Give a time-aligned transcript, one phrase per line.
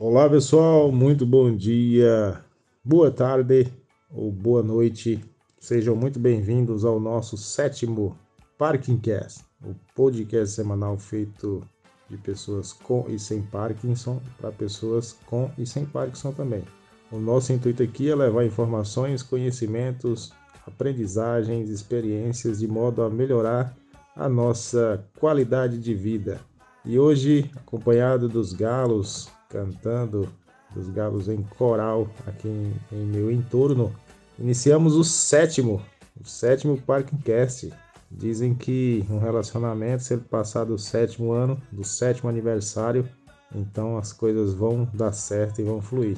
[0.00, 2.40] Olá pessoal, muito bom dia,
[2.84, 3.66] boa tarde
[4.08, 5.18] ou boa noite.
[5.58, 8.16] Sejam muito bem-vindos ao nosso sétimo
[8.56, 11.66] Parkingcast, o podcast semanal feito
[12.08, 16.62] de pessoas com e sem Parkinson para pessoas com e sem Parkinson também.
[17.10, 20.32] O nosso intuito aqui é levar informações, conhecimentos,
[20.64, 23.76] aprendizagens, experiências de modo a melhorar
[24.14, 26.40] a nossa qualidade de vida.
[26.84, 30.28] E hoje, acompanhado dos galos cantando
[30.74, 33.94] dos galos em coral aqui em, em meu entorno.
[34.38, 35.82] Iniciamos o sétimo,
[36.20, 37.72] o sétimo Parkcast.
[38.10, 43.06] Dizem que um relacionamento, se ele passar do sétimo ano, do sétimo aniversário,
[43.54, 46.16] então as coisas vão dar certo e vão fluir.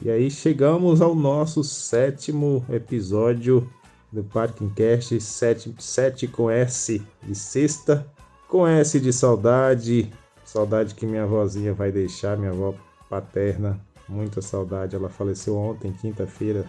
[0.00, 3.68] E aí chegamos ao nosso sétimo episódio
[4.12, 8.06] do Parkcast, 7, 7 com S de sexta,
[8.48, 10.12] com S de saudade,
[10.52, 12.74] Saudade que minha avózinha vai deixar, minha avó
[13.08, 13.80] paterna.
[14.06, 14.94] Muita saudade.
[14.94, 16.66] Ela faleceu ontem, quinta-feira,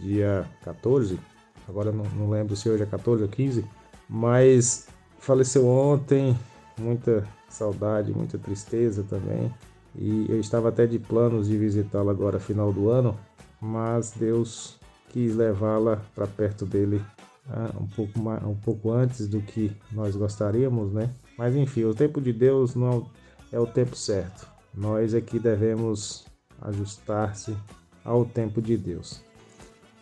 [0.00, 1.18] dia 14.
[1.68, 3.64] Agora não, não lembro se hoje é 14 ou 15.
[4.08, 4.86] Mas
[5.18, 6.38] faleceu ontem.
[6.78, 9.52] Muita saudade, muita tristeza também.
[9.96, 13.18] E eu estava até de planos de visitá-la agora final do ano,
[13.60, 17.02] mas Deus quis levá-la para perto dele
[17.48, 21.10] uh, um, pouco mais, um pouco antes do que nós gostaríamos, né?
[21.36, 23.08] Mas enfim, o tempo de Deus não
[23.54, 24.48] é o tempo certo.
[24.74, 26.26] Nós aqui devemos
[26.60, 27.56] ajustar-se
[28.04, 29.22] ao tempo de Deus.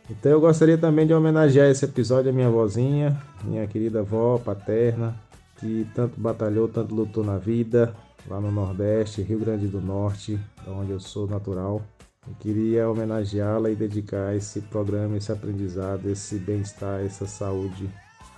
[0.09, 5.15] Então eu gostaria também de homenagear esse episódio a minha vozinha, minha querida avó paterna,
[5.59, 7.95] que tanto batalhou, tanto lutou na vida,
[8.27, 11.83] lá no Nordeste, Rio Grande do Norte, onde eu sou natural.
[12.27, 17.89] Eu queria homenageá-la e dedicar esse programa, esse aprendizado, esse bem-estar, essa saúde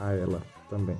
[0.01, 0.97] a ela também.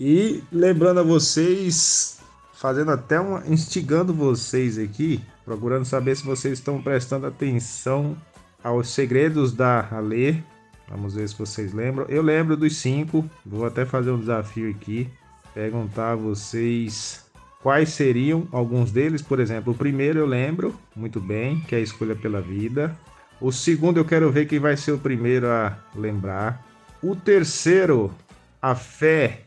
[0.00, 2.17] E lembrando a vocês
[2.58, 3.42] fazendo até uma.
[3.46, 8.16] instigando vocês aqui, procurando saber se vocês estão prestando atenção
[8.62, 10.36] aos segredos da Alê.
[10.88, 12.06] Vamos ver se vocês lembram.
[12.08, 13.28] Eu lembro dos cinco.
[13.44, 15.08] Vou até fazer um desafio aqui.
[15.54, 17.26] Perguntar a vocês
[17.62, 19.22] quais seriam alguns deles.
[19.22, 22.96] Por exemplo, o primeiro eu lembro muito bem, que é a escolha pela vida.
[23.40, 26.64] O segundo eu quero ver quem vai ser o primeiro a lembrar.
[27.02, 28.10] O terceiro,
[28.60, 29.42] a fé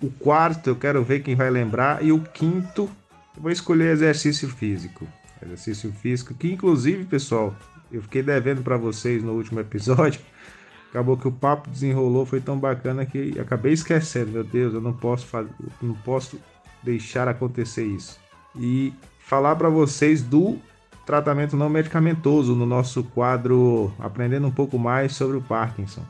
[0.00, 2.04] o quarto eu quero ver quem vai lembrar.
[2.04, 2.90] E o quinto,
[3.36, 5.06] eu vou escolher exercício físico.
[5.42, 7.54] Exercício físico, que inclusive, pessoal,
[7.92, 10.20] eu fiquei devendo para vocês no último episódio.
[10.90, 14.30] Acabou que o papo desenrolou, foi tão bacana que acabei esquecendo.
[14.30, 15.50] Meu Deus, eu não posso fazer,
[15.82, 16.40] não posso
[16.82, 18.18] deixar acontecer isso.
[18.56, 20.58] E falar para vocês do
[21.04, 26.02] tratamento não medicamentoso no nosso quadro Aprendendo um pouco mais sobre o Parkinson.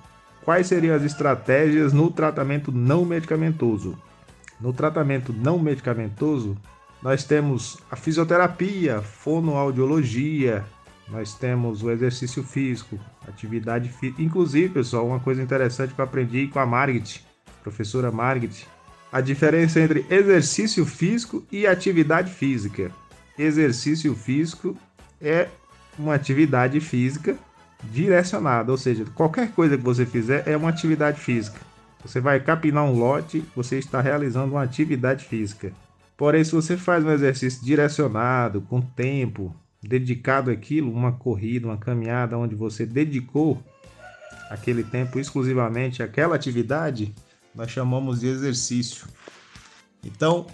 [0.49, 3.99] Quais seriam as estratégias no tratamento não medicamentoso?
[4.59, 6.57] No tratamento não medicamentoso,
[7.03, 10.65] nós temos a fisioterapia, fonoaudiologia,
[11.07, 12.99] nós temos o exercício físico,
[13.29, 14.23] atividade física.
[14.23, 17.23] Inclusive, pessoal, uma coisa interessante que eu aprendi com a Margit,
[17.63, 18.67] professora Margit,
[19.13, 22.91] a diferença entre exercício físico e atividade física.
[23.39, 24.75] Exercício físico
[25.21, 25.49] é
[25.99, 27.37] uma atividade física
[27.85, 31.61] direcionada, ou seja, qualquer coisa que você fizer é uma atividade física.
[32.05, 35.73] Você vai capinar um lote, você está realizando uma atividade física.
[36.17, 42.37] Porém, se você faz um exercício direcionado, com tempo, dedicado àquilo, uma corrida, uma caminhada,
[42.37, 43.63] onde você dedicou
[44.51, 47.15] aquele tempo exclusivamente àquela atividade,
[47.55, 49.07] nós chamamos de exercício.
[50.05, 50.47] Então,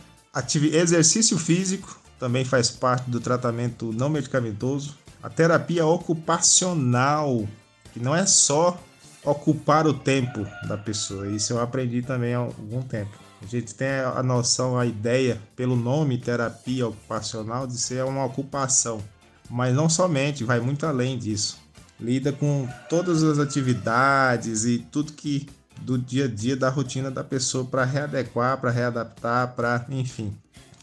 [0.73, 7.49] exercício físico também faz parte do tratamento não medicamentoso a terapia ocupacional,
[7.95, 8.79] que não é só
[9.25, 11.27] ocupar o tempo da pessoa.
[11.29, 13.19] Isso eu aprendi também há algum tempo.
[13.43, 19.03] A gente tem a noção, a ideia, pelo nome terapia ocupacional, de ser uma ocupação.
[19.49, 21.59] Mas não somente, vai muito além disso.
[21.99, 25.49] Lida com todas as atividades e tudo que
[25.81, 30.37] do dia a dia da rotina da pessoa para readequar, para readaptar, para enfim.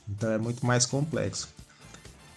[0.09, 1.47] Então é muito mais complexo.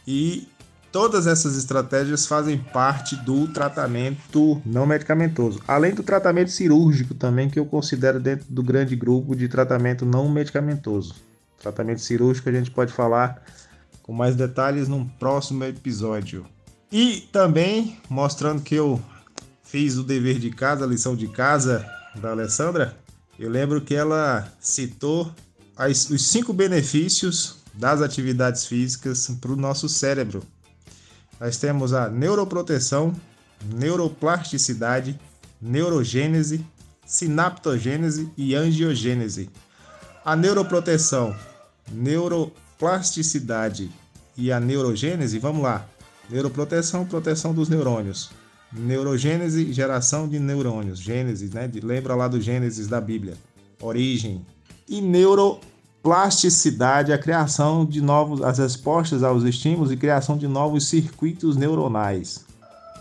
[0.06, 0.46] E
[0.94, 7.58] Todas essas estratégias fazem parte do tratamento não medicamentoso, além do tratamento cirúrgico também, que
[7.58, 11.16] eu considero dentro do grande grupo de tratamento não medicamentoso.
[11.60, 13.42] Tratamento cirúrgico a gente pode falar
[14.04, 16.46] com mais detalhes num próximo episódio.
[16.92, 19.02] E também mostrando que eu
[19.64, 22.96] fiz o dever de casa, a lição de casa da Alessandra,
[23.36, 25.34] eu lembro que ela citou
[25.76, 30.40] as, os cinco benefícios das atividades físicas para o nosso cérebro
[31.44, 33.14] nós temos a neuroproteção,
[33.74, 35.20] neuroplasticidade,
[35.60, 36.64] neurogênese,
[37.04, 39.50] sinaptogênese e angiogênese.
[40.24, 41.36] A neuroproteção,
[41.92, 43.90] neuroplasticidade
[44.38, 45.86] e a neurogênese, vamos lá.
[46.30, 48.30] Neuroproteção, proteção dos neurônios.
[48.72, 50.98] Neurogênese, geração de neurônios.
[50.98, 51.70] Gênesis, né?
[51.82, 53.34] Lembra lá do Gênesis da Bíblia.
[53.82, 54.46] Origem.
[54.88, 55.02] E
[56.04, 62.44] neuroplasticidade, a criação de novos, as respostas aos estímulos e criação de novos circuitos neuronais.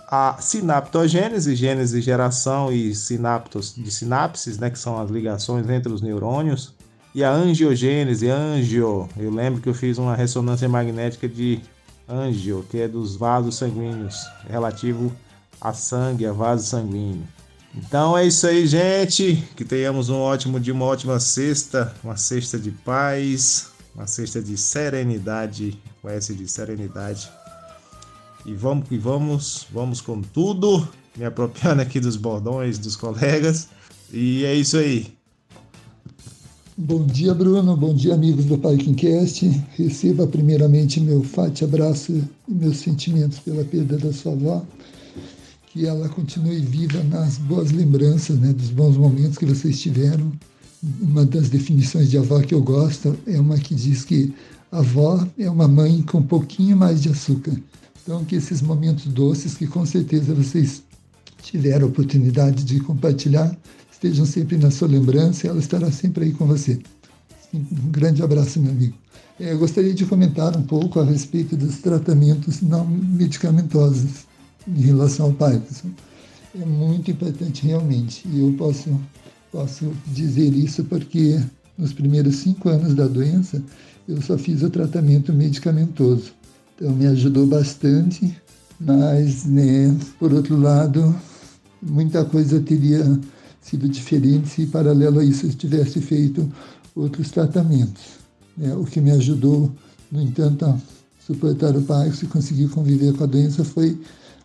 [0.08, 6.02] A sinaptogênese, gênese, geração e sinaptos de sinapses, né, que são as ligações entre os
[6.02, 6.74] neurônios.
[7.14, 11.62] E a angiogênese, angio, eu lembro que eu fiz uma ressonância magnética de
[12.08, 14.16] angio, que é dos vasos sanguíneos,
[14.48, 15.12] relativo
[15.60, 17.24] a sangue, a vaso sanguíneo.
[17.76, 19.44] Então é isso aí, gente.
[19.56, 24.58] Que tenhamos um ótimo dia, uma ótima sexta, uma sexta de paz, uma sexta de
[24.58, 27.30] serenidade, com S de serenidade.
[28.46, 30.88] E vamos que vamos, vamos com tudo,
[31.18, 33.70] me apropriando aqui dos bordões dos colegas.
[34.12, 35.14] E é isso aí.
[36.76, 37.78] Bom dia, Bruno.
[37.78, 39.48] Bom dia, amigos do Parkingcast.
[39.78, 42.12] Receba primeiramente meu forte abraço
[42.48, 44.66] e meus sentimentos pela perda da sua avó.
[45.74, 50.32] Que ela continue viva nas boas lembranças, né, dos bons momentos que vocês tiveram.
[51.02, 54.32] Uma das definições de avó que eu gosto é uma que diz que
[54.72, 57.60] avó é uma mãe com um pouquinho mais de açúcar.
[58.04, 60.84] Então, que esses momentos doces que com certeza vocês
[61.42, 63.58] tiveram a oportunidade de compartilhar
[63.92, 66.78] estejam sempre na sua lembrança, ela estará sempre aí com você.
[67.52, 68.94] Um grande abraço, meu amigo.
[69.40, 74.32] É, eu gostaria de comentar um pouco a respeito dos tratamentos não medicamentosos
[74.68, 75.90] em relação ao Parkinson.
[76.60, 78.90] É muito importante realmente, e eu posso,
[79.52, 81.40] posso dizer isso porque
[81.78, 83.62] nos primeiros cinco anos da doença
[84.08, 86.32] eu só fiz o tratamento medicamentoso.
[86.76, 88.36] Então me ajudou bastante,
[88.80, 91.16] mas, né, por outro lado,
[91.82, 93.20] muita coisa teria
[93.62, 96.52] sido diferente se, paralelo a isso, eu tivesse feito
[96.96, 98.04] outros tratamentos.
[98.58, 98.74] Né?
[98.76, 99.72] O que me ajudou,
[100.12, 100.78] no entanto, a
[101.26, 103.98] suportar o Parkinson e conseguir conviver com a doença foi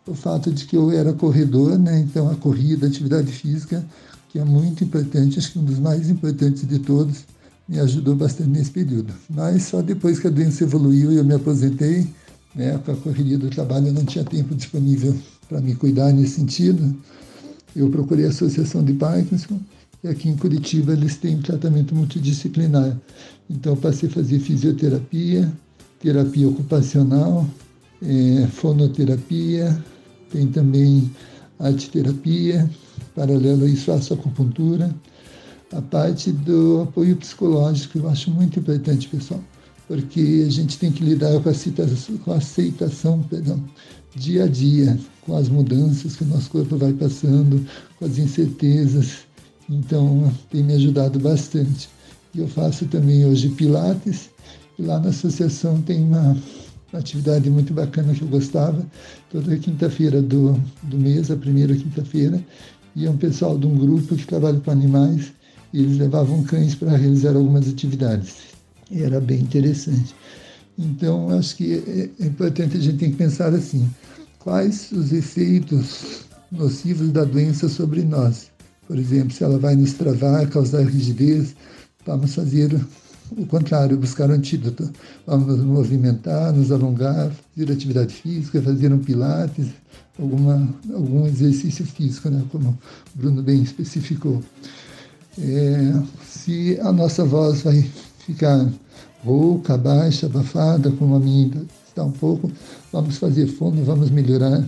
[0.09, 2.01] o fato de que eu era corredor, né?
[2.01, 3.85] então a corrida, a atividade física,
[4.29, 7.25] que é muito importante, acho que um dos mais importantes de todos,
[7.69, 9.13] me ajudou bastante nesse período.
[9.29, 12.09] Mas só depois que a doença evoluiu e eu me aposentei,
[12.55, 15.15] né, com a correria do trabalho, eu não tinha tempo disponível
[15.49, 16.97] para me cuidar nesse sentido
[17.79, 19.61] eu procurei a Associação de Parkinson
[20.03, 22.97] e aqui em Curitiba eles têm um tratamento multidisciplinar.
[23.49, 25.51] Então passei a fazer fisioterapia,
[26.01, 27.47] terapia ocupacional,
[28.03, 29.85] é, fonoterapia,
[30.31, 31.11] tem também
[31.59, 32.69] arte-terapia,
[33.15, 34.95] paralelo a isso faço acupuntura.
[35.73, 39.43] A parte do apoio psicológico eu acho muito importante, pessoal,
[39.87, 43.63] porque a gente tem que lidar com a aceitação, com a aceitação perdão,
[44.15, 47.65] dia a dia, com as mudanças que o nosso corpo vai passando,
[47.99, 49.19] com as incertezas.
[49.69, 51.89] Então, tem me ajudado bastante.
[52.35, 54.31] E eu faço também hoje Pilates,
[54.79, 56.37] e lá na associação tem uma,
[56.93, 58.85] uma atividade muito bacana que eu gostava,
[59.31, 62.43] toda quinta-feira do, do mês, a primeira quinta-feira,
[62.97, 65.33] ia um pessoal de um grupo que trabalha com animais,
[65.73, 68.37] e eles levavam cães para realizar algumas atividades.
[68.91, 70.15] E era bem interessante.
[70.79, 73.89] Então, acho que é, é importante a gente tem que pensar assim:
[74.39, 78.51] quais os efeitos nocivos da doença sobre nós?
[78.87, 81.55] Por exemplo, se ela vai nos travar, causar rigidez,
[82.07, 82.75] vamos fazer
[83.37, 84.91] o contrário, buscar um antídoto.
[85.27, 89.69] Vamos nos movimentar, nos alongar, fazer atividade física, fazer um pilates,
[90.19, 92.43] alguma, algum exercício físico, né?
[92.51, 94.43] como o Bruno bem especificou.
[95.39, 95.95] É,
[96.25, 98.69] se a nossa voz vai ficar
[99.25, 102.51] rouca, baixa, abafada, como a minha está um pouco,
[102.93, 104.65] vamos fazer fono, vamos melhorar.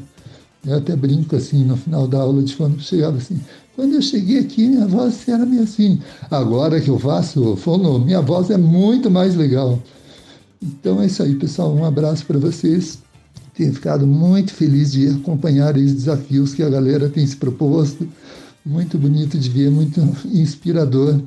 [0.67, 3.41] Eu até brinco assim, no final da aula de fono, chegava assim,
[3.81, 5.99] quando eu cheguei aqui, minha voz era meio assim.
[6.31, 9.83] Agora que eu faço fono, minha voz é muito mais legal.
[10.63, 11.75] Então é isso aí, pessoal.
[11.75, 12.99] Um abraço para vocês.
[13.55, 18.07] Tenho ficado muito feliz de acompanhar os desafios que a galera tem se proposto.
[18.67, 21.19] Muito bonito de ver, muito inspirador.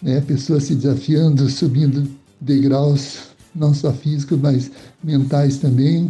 [0.00, 0.20] Né?
[0.20, 2.08] Pessoas se desafiando, subindo
[2.40, 3.16] degraus,
[3.52, 4.70] não só físicos, mas
[5.02, 6.08] mentais também.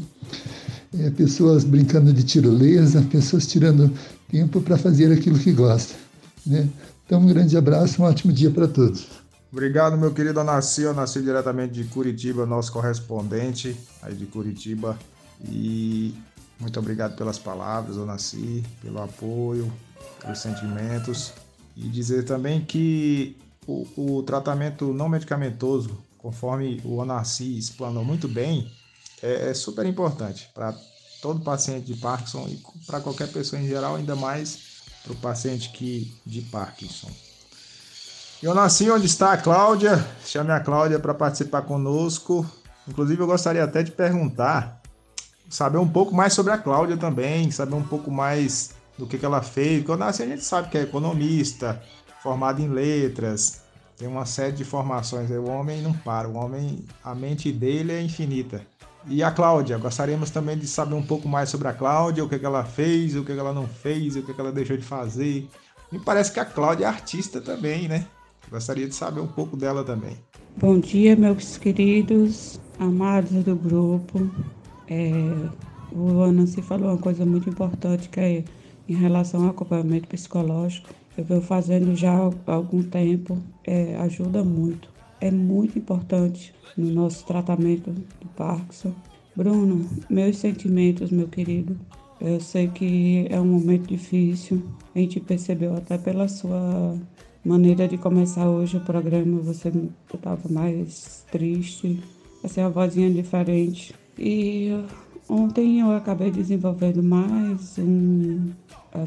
[1.00, 3.90] É, pessoas brincando de tirolesa, pessoas tirando
[4.28, 5.94] tempo para fazer aquilo que gosta.
[6.44, 6.68] Né?
[7.04, 9.06] Então, um grande abraço, um ótimo dia para todos.
[9.52, 10.82] Obrigado, meu querido Onassi.
[10.82, 14.98] Eu nasci diretamente de Curitiba, nosso correspondente aí de Curitiba.
[15.48, 16.14] E
[16.58, 19.72] muito obrigado pelas palavras, Onassi, pelo apoio,
[20.20, 21.32] pelos sentimentos.
[21.76, 28.68] E dizer também que o, o tratamento não medicamentoso conforme o Onassi explanou muito bem,
[29.22, 30.74] é, é super importante para
[31.26, 34.60] todo paciente de Parkinson e para qualquer pessoa em geral, ainda mais
[35.02, 37.10] para o paciente que de Parkinson.
[38.40, 40.06] E Onassi, onde está a Cláudia?
[40.24, 42.46] Chame a Cláudia para participar conosco.
[42.86, 44.80] Inclusive, eu gostaria até de perguntar
[45.48, 49.26] saber um pouco mais sobre a Cláudia também, saber um pouco mais do que, que
[49.26, 49.84] ela fez.
[49.84, 51.82] Quando assim, a gente sabe que é economista,
[52.22, 53.62] formado em letras,
[53.96, 55.28] tem uma série de formações.
[55.28, 58.64] O homem não para, o homem, a mente dele é infinita.
[59.08, 62.38] E a Cláudia, gostaríamos também de saber um pouco mais sobre a Cláudia, o que,
[62.38, 64.82] que ela fez, o que, que ela não fez, o que, que ela deixou de
[64.82, 65.48] fazer.
[65.92, 68.04] Me parece que a Cláudia é artista também, né?
[68.50, 70.16] Gostaria de saber um pouco dela também.
[70.56, 74.28] Bom dia, meus queridos, amados do grupo.
[74.88, 75.12] É,
[75.92, 78.44] o Ana se falou uma coisa muito importante que é
[78.88, 80.88] em relação ao acompanhamento psicológico.
[81.16, 84.95] Eu venho fazendo já há algum tempo, é, ajuda muito.
[85.20, 88.92] É muito importante no nosso tratamento do Parkinson.
[89.34, 91.76] Bruno, meus sentimentos, meu querido.
[92.20, 94.62] Eu sei que é um momento difícil.
[94.94, 96.98] A gente percebeu até pela sua
[97.44, 99.40] maneira de começar hoje o programa.
[99.40, 99.70] Você
[100.12, 102.02] estava mais triste.
[102.42, 103.94] Essa é a vozinha diferente.
[104.18, 104.70] E
[105.28, 108.50] ontem eu acabei desenvolvendo mais um,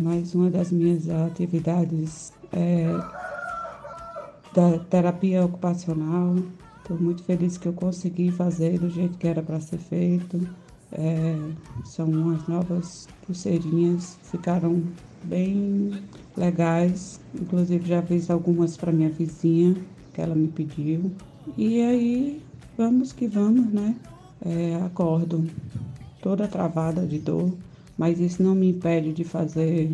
[0.01, 2.85] mais uma das minhas atividades é,
[4.53, 6.35] da terapia ocupacional.
[6.77, 10.47] Estou muito feliz que eu consegui fazer do jeito que era para ser feito.
[10.91, 11.37] É,
[11.85, 14.83] são umas novas pulseirinhas, ficaram
[15.23, 15.91] bem
[16.35, 17.19] legais.
[17.33, 19.75] Inclusive já fiz algumas para minha vizinha,
[20.13, 21.11] que ela me pediu.
[21.57, 22.41] E aí,
[22.77, 23.95] vamos que vamos, né?
[24.43, 25.45] É, acordo
[26.21, 27.53] toda travada de dor,
[27.97, 29.91] mas isso não me impede de fazer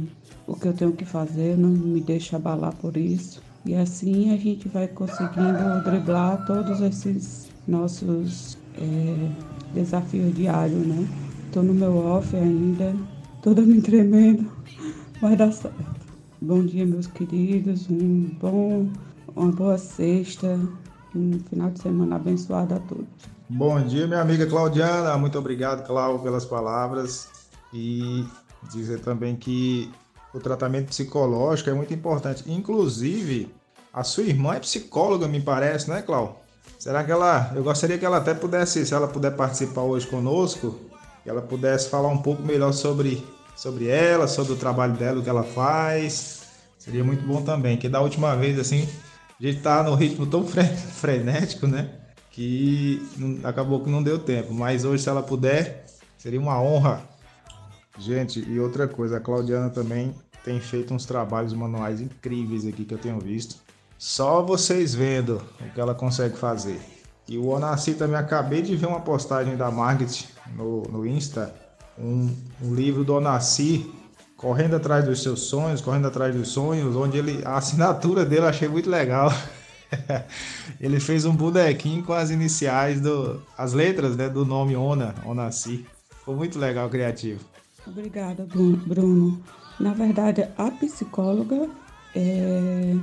[0.47, 3.41] o que eu tenho que fazer, não me deixa abalar por isso.
[3.65, 9.31] E assim a gente vai conseguindo driblar todos esses nossos é,
[9.73, 11.07] desafios diários, né?
[11.47, 12.95] Estou no meu off ainda,
[13.41, 14.51] toda me tremendo,
[15.19, 15.95] vai dar certo.
[16.39, 18.87] Bom dia, meus queridos, um bom,
[19.35, 20.59] uma boa sexta,
[21.15, 23.07] um final de semana abençoado a todos.
[23.49, 27.29] Bom dia, minha amiga Claudiana, muito obrigado, Cláudio, pelas palavras
[27.73, 28.25] e
[28.71, 29.91] dizer também que
[30.35, 32.43] o tratamento psicológico é muito importante.
[32.45, 33.49] Inclusive,
[33.93, 36.43] a sua irmã é psicóloga, me parece, né, Clau?
[36.77, 37.53] Será que ela.
[37.55, 40.77] Eu gostaria que ela até pudesse, se ela puder participar hoje conosco,
[41.23, 43.25] que ela pudesse falar um pouco melhor sobre,
[43.55, 46.41] sobre ela, sobre o trabalho dela, o que ela faz.
[46.77, 48.87] Seria muito bom também, que da última vez, assim,
[49.39, 50.65] a gente tá no ritmo tão fre
[50.99, 51.91] frenético, né?
[52.29, 53.01] Que
[53.41, 54.53] acabou que não deu tempo.
[54.53, 55.85] Mas hoje, se ela puder,
[56.17, 57.14] seria uma honra.
[57.97, 62.93] Gente, e outra coisa, a Claudiana também tem feito uns trabalhos manuais incríveis aqui que
[62.93, 63.55] eu tenho visto.
[63.97, 66.79] Só vocês vendo o que ela consegue fazer.
[67.27, 70.25] E o Onassi também acabei de ver uma postagem da Margaret
[70.55, 71.55] no, no Insta,
[71.97, 73.91] um, um livro do Onassi,
[74.37, 78.49] correndo atrás dos seus sonhos, correndo atrás dos sonhos, onde ele a assinatura dele eu
[78.49, 79.33] achei muito legal.
[80.79, 85.85] ele fez um bonequinho com as iniciais do as letras, né, do nome Ona, Onassi.
[86.19, 87.39] Ficou muito legal, criativo.
[87.87, 89.39] Obrigada, Bruno.
[89.79, 91.69] Na verdade, a psicóloga
[92.15, 92.95] é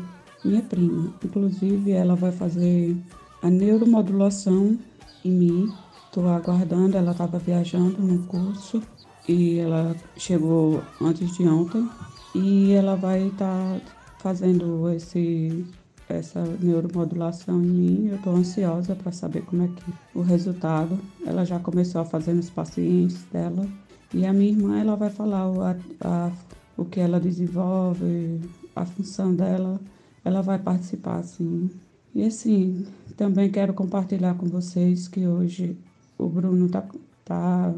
[0.44, 1.12] minha prima.
[1.24, 2.96] Inclusive, ela vai fazer
[3.42, 4.78] a neuromodulação
[5.24, 5.72] em mim.
[6.06, 8.82] Estou aguardando, ela estava viajando no curso
[9.28, 11.88] e ela chegou antes de ontem
[12.34, 13.80] e ela vai estar tá
[14.18, 15.64] fazendo esse
[16.08, 18.08] essa neuromodulação em mim.
[18.08, 20.98] Eu estou ansiosa para saber como é que o resultado.
[21.24, 23.66] Ela já começou a fazer nos pacientes dela
[24.14, 26.30] e a minha irmã ela vai falar o, a, a,
[26.76, 28.40] o que ela desenvolve,
[28.74, 29.80] a função dela,
[30.24, 31.70] ela vai participar sim.
[32.14, 35.76] E assim, também quero compartilhar com vocês que hoje
[36.18, 36.84] o Bruno tá,
[37.24, 37.72] tá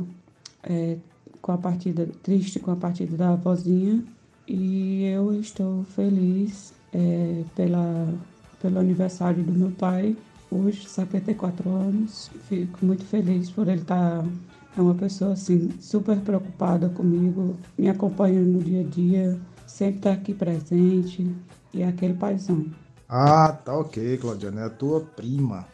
[0.62, 0.96] é,
[1.40, 4.02] com a partida, triste com a partida da vozinha.
[4.46, 8.12] E eu estou feliz é, pela,
[8.60, 10.16] pelo aniversário do meu pai,
[10.50, 12.30] hoje, 74 anos.
[12.48, 14.28] Fico muito feliz por ele estar tá
[14.76, 20.12] é uma pessoa assim super preocupada comigo, me acompanha no dia a dia, sempre está
[20.12, 21.30] aqui presente
[21.72, 22.66] e é aquele paizão.
[23.08, 25.66] Ah, tá ok, Claudiana, é a tua prima.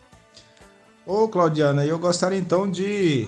[1.06, 3.26] Ô, Claudiana, eu gostaria então de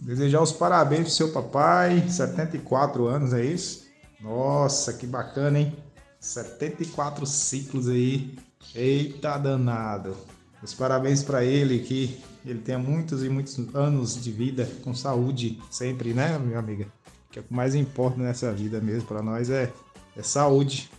[0.00, 3.86] desejar os parabéns pro seu papai, 74 anos, é isso?
[4.20, 5.76] Nossa, que bacana, hein?
[6.20, 8.36] 74 ciclos aí.
[8.74, 10.16] Eita danado.
[10.62, 15.58] Os parabéns para ele que ele tenha muitos e muitos anos de vida com saúde
[15.70, 16.86] sempre, né, minha amiga?
[17.30, 19.72] Que é o que mais importa nessa vida mesmo para nós é,
[20.16, 20.90] é saúde.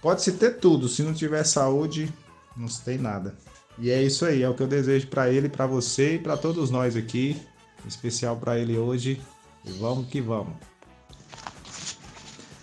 [0.00, 2.12] Pode-se ter tudo, se não tiver saúde,
[2.56, 3.34] não se tem nada.
[3.78, 6.36] E é isso aí, é o que eu desejo para ele, para você e para
[6.36, 7.36] todos nós aqui,
[7.84, 9.20] em especial para ele hoje.
[9.64, 10.54] E vamos que vamos.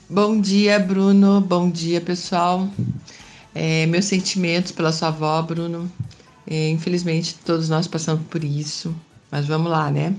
[0.10, 1.42] Bom dia, Bruno.
[1.42, 2.70] Bom dia, pessoal.
[3.54, 5.92] É, meus sentimentos pela sua avó, Bruno.
[6.50, 8.96] É, infelizmente, todos nós passamos por isso,
[9.30, 10.16] mas vamos lá, né?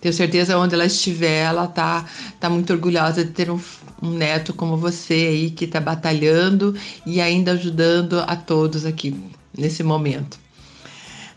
[0.00, 2.04] Tenho certeza onde ela estiver, ela tá,
[2.40, 3.60] tá muito orgulhosa de ter um,
[4.02, 6.74] um neto como você aí que está batalhando
[7.06, 9.16] e ainda ajudando a todos aqui
[9.56, 10.38] nesse momento.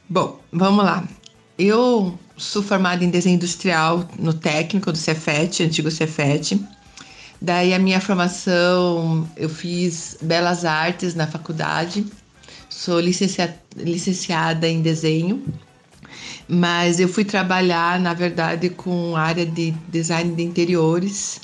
[0.09, 1.07] Bom, vamos lá.
[1.57, 6.59] Eu sou formada em desenho industrial no técnico do Cefet, antigo Cefet.
[7.39, 12.05] Daí a minha formação, eu fiz belas artes na faculdade.
[12.83, 15.43] Sou licenciada, em desenho
[16.47, 21.39] mas eu fui trabalhar, na verdade, com área de design de interiores.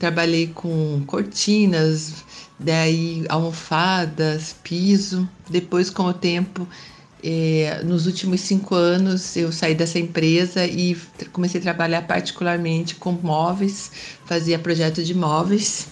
[0.00, 2.24] Trabalhei com cortinas,
[2.58, 5.28] daí almofadas, piso.
[5.48, 6.66] Depois, com o tempo,
[7.22, 10.96] eh, nos últimos cinco anos, eu saí dessa empresa e
[11.32, 13.92] comecei a trabalhar particularmente com móveis,
[14.26, 15.86] fazia projeto de móveis.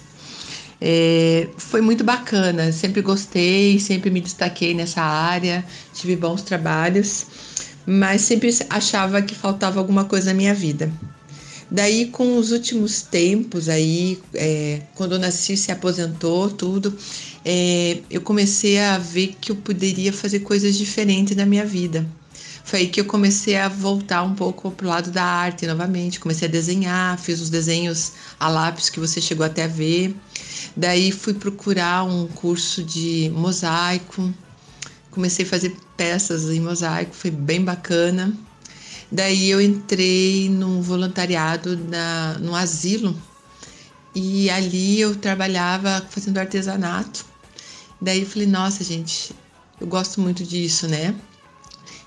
[0.81, 7.27] É, foi muito bacana, sempre gostei, sempre me destaquei nessa área, tive bons trabalhos
[7.91, 10.93] mas sempre achava que faltava alguma coisa na minha vida.
[11.71, 16.95] Daí, com os últimos tempos, aí, é, quando eu nasci, se aposentou, tudo,
[17.43, 22.07] é, eu comecei a ver que eu poderia fazer coisas diferentes na minha vida.
[22.63, 26.21] Foi aí que eu comecei a voltar um pouco pro lado da arte novamente.
[26.21, 30.15] Comecei a desenhar, fiz os desenhos a lápis que você chegou até a ver.
[30.77, 34.33] Daí fui procurar um curso de mosaico,
[35.11, 38.33] comecei a fazer peças em mosaico, foi bem bacana.
[39.11, 43.17] Daí eu entrei num voluntariado na, no asilo
[44.15, 47.25] e ali eu trabalhava fazendo artesanato.
[48.01, 49.35] Daí eu falei, nossa, gente,
[49.81, 51.15] eu gosto muito disso, né?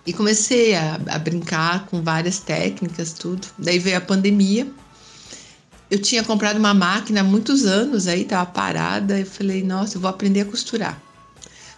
[0.05, 3.47] E comecei a, a brincar com várias técnicas, tudo.
[3.57, 4.67] Daí veio a pandemia.
[5.91, 9.19] Eu tinha comprado uma máquina há muitos anos, aí tava parada.
[9.19, 10.99] Eu falei, nossa, eu vou aprender a costurar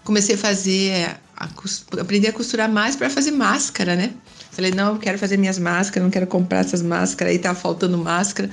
[0.03, 1.49] comecei a fazer, a,
[1.99, 4.13] aprender a costurar mais para fazer máscara, né?
[4.51, 7.97] Falei, não, eu quero fazer minhas máscaras, não quero comprar essas máscaras, aí tava faltando
[7.97, 8.49] máscara.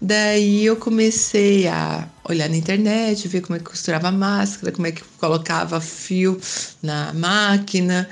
[0.00, 4.92] Daí eu comecei a olhar na internet, ver como é que costurava máscara, como é
[4.92, 6.40] que colocava fio
[6.80, 8.08] na máquina.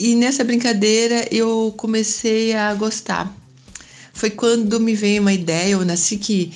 [0.00, 3.32] E nessa brincadeira eu comecei a gostar
[4.18, 6.52] foi quando me veio uma ideia, eu nasci que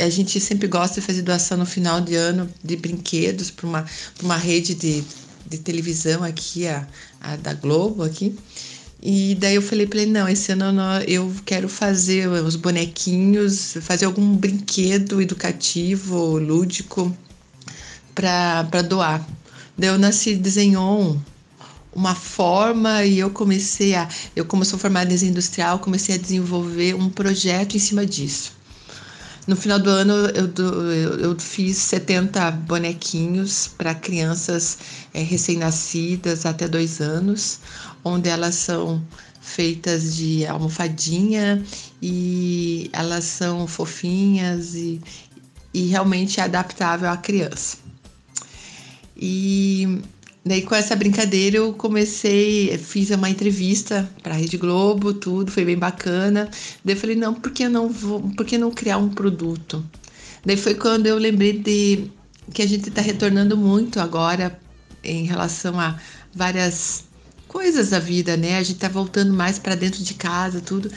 [0.00, 3.86] a gente sempre gosta de fazer doação no final de ano de brinquedos para uma,
[4.20, 5.04] uma rede de,
[5.46, 6.84] de televisão aqui, a,
[7.20, 8.36] a da Globo aqui.
[9.00, 14.06] E daí eu falei para ele, não, esse ano eu quero fazer os bonequinhos, fazer
[14.06, 17.16] algum brinquedo educativo, lúdico
[18.12, 19.24] para doar.
[19.78, 21.20] Daí eu nasci, desenhou um
[21.94, 26.18] uma forma e eu comecei a, eu como sou formada em desenho industrial, comecei a
[26.18, 28.52] desenvolver um projeto em cima disso.
[29.46, 34.76] No final do ano eu, eu, eu fiz 70 bonequinhos para crianças
[35.14, 37.60] é, recém-nascidas até dois anos,
[38.04, 39.02] onde elas são
[39.40, 41.64] feitas de almofadinha
[42.02, 45.00] e elas são fofinhas e,
[45.72, 47.78] e realmente é adaptável à criança.
[49.16, 50.02] E
[50.44, 55.64] Daí com essa brincadeira eu comecei, fiz uma entrevista para a Rede Globo, tudo, foi
[55.64, 56.48] bem bacana.
[56.84, 59.84] Daí eu falei, não, por que não vou, por que não criar um produto?
[60.44, 62.10] Daí foi quando eu lembrei de
[62.52, 64.58] que a gente está retornando muito agora
[65.04, 65.98] em relação a
[66.34, 67.04] várias
[67.46, 68.56] coisas da vida, né?
[68.56, 70.90] A gente está voltando mais para dentro de casa, tudo.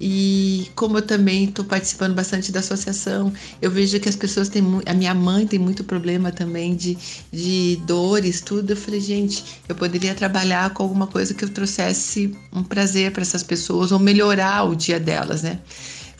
[0.00, 4.62] E como eu também estou participando bastante da associação, eu vejo que as pessoas têm.
[4.86, 6.98] A minha mãe tem muito problema também de,
[7.32, 8.70] de dores, tudo.
[8.70, 13.22] Eu falei, gente, eu poderia trabalhar com alguma coisa que eu trouxesse um prazer para
[13.22, 15.60] essas pessoas ou melhorar o dia delas, né?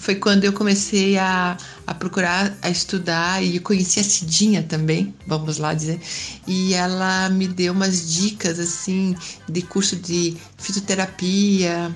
[0.04, 1.56] Foi quando eu comecei a,
[1.87, 5.98] a procurar, a estudar e conheci a Cidinha também, vamos lá dizer.
[6.46, 9.16] E ela me deu umas dicas, assim,
[9.48, 11.90] de curso de fitoterapia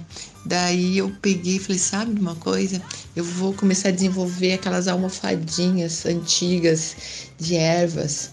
[0.49, 2.81] Daí eu peguei e falei, sabe uma coisa?
[3.15, 6.97] Eu vou começar a desenvolver aquelas almofadinhas antigas
[7.39, 8.31] de ervas.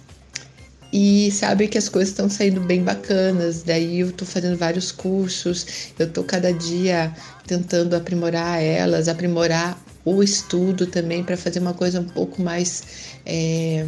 [0.94, 3.64] E sabe que as coisas estão saindo bem bacanas.
[3.64, 7.14] Daí eu tô fazendo vários cursos, eu tô cada dia
[7.46, 12.82] tentando aprimorar elas, aprimorar o estudo também para fazer uma coisa um pouco mais
[13.26, 13.86] é,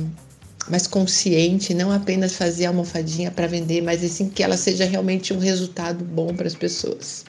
[0.70, 5.40] mais consciente, não apenas fazer almofadinha para vender, mas assim que ela seja realmente um
[5.40, 7.24] resultado bom para as pessoas.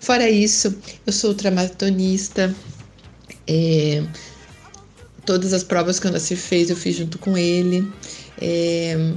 [0.00, 0.74] Fora isso,
[1.06, 2.54] eu sou ultramaratonista.
[3.46, 4.02] É,
[5.26, 7.86] todas as provas que o Nasci fez, eu fiz junto com ele.
[8.40, 9.12] É,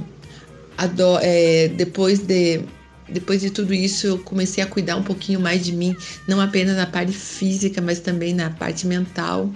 [0.76, 2.62] adoro, é, depois de
[3.08, 5.94] depois de tudo isso, eu comecei a cuidar um pouquinho mais de mim,
[6.26, 9.52] não apenas na parte física, mas também na parte mental.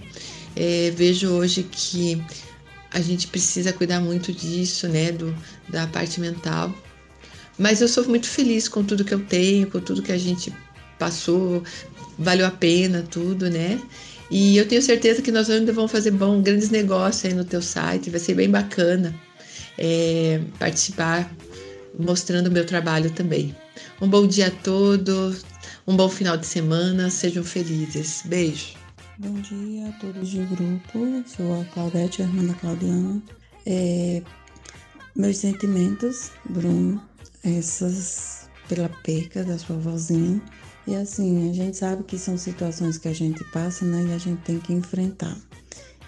[0.55, 2.23] É, vejo hoje que
[2.91, 5.35] a gente precisa cuidar muito disso, né, do,
[5.69, 6.75] da parte mental.
[7.59, 10.53] Mas eu sou muito feliz com tudo que eu tenho, com tudo que a gente
[10.99, 11.63] passou,
[12.19, 13.81] valeu a pena tudo, né?
[14.31, 17.63] E eu tenho certeza que nós ainda vamos fazer bom, grandes negócios aí no teu
[17.63, 19.15] site, vai ser bem bacana
[19.79, 21.33] é, participar,
[21.99, 23.55] mostrando o meu trabalho também.
[24.01, 25.45] Um bom dia a todos,
[25.87, 28.23] um bom final de semana, sejam felizes.
[28.27, 28.77] Beijo.
[29.19, 33.23] Bom dia a todos do grupo, sou a Claudete, a irmã Claudiana.
[33.67, 34.23] É,
[35.17, 37.03] meus sentimentos, Bruno,
[37.43, 40.41] essas pela perca da sua vozinha.
[40.89, 44.07] E assim, a gente sabe que são situações que a gente passa, né?
[44.09, 45.37] E a gente tem que enfrentar,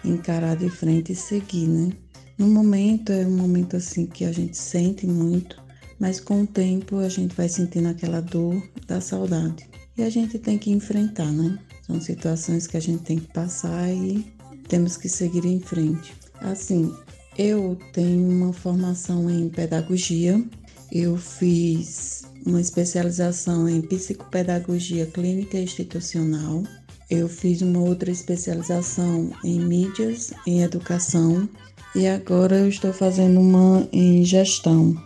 [0.03, 1.93] encarar de frente e seguir, né?
[2.39, 5.63] No momento é um momento assim que a gente sente muito,
[5.99, 9.69] mas com o tempo a gente vai sentindo aquela dor da saudade.
[9.99, 11.59] E a gente tem que enfrentar, né?
[11.87, 14.25] São situações que a gente tem que passar e
[14.67, 16.15] temos que seguir em frente.
[16.41, 16.91] Assim,
[17.37, 20.43] eu tenho uma formação em pedagogia,
[20.91, 26.63] eu fiz uma especialização em psicopedagogia clínica institucional,
[27.09, 31.49] eu fiz uma outra especialização em mídias, em educação
[31.95, 34.97] e agora eu estou fazendo uma em gestão,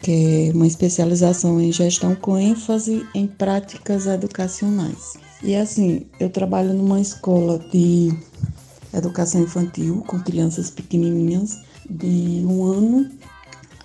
[0.00, 5.14] que é uma especialização em gestão com ênfase em práticas educacionais.
[5.42, 8.14] E assim, eu trabalho numa escola de
[8.92, 13.10] educação infantil com crianças pequenininhas de um ano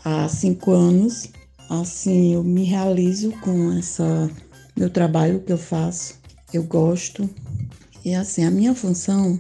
[0.04, 1.30] a cinco anos.
[1.70, 4.30] Assim, eu me realizo com essa
[4.76, 6.16] meu trabalho que eu faço.
[6.54, 7.30] Eu gosto.
[8.04, 9.40] E assim, a minha função,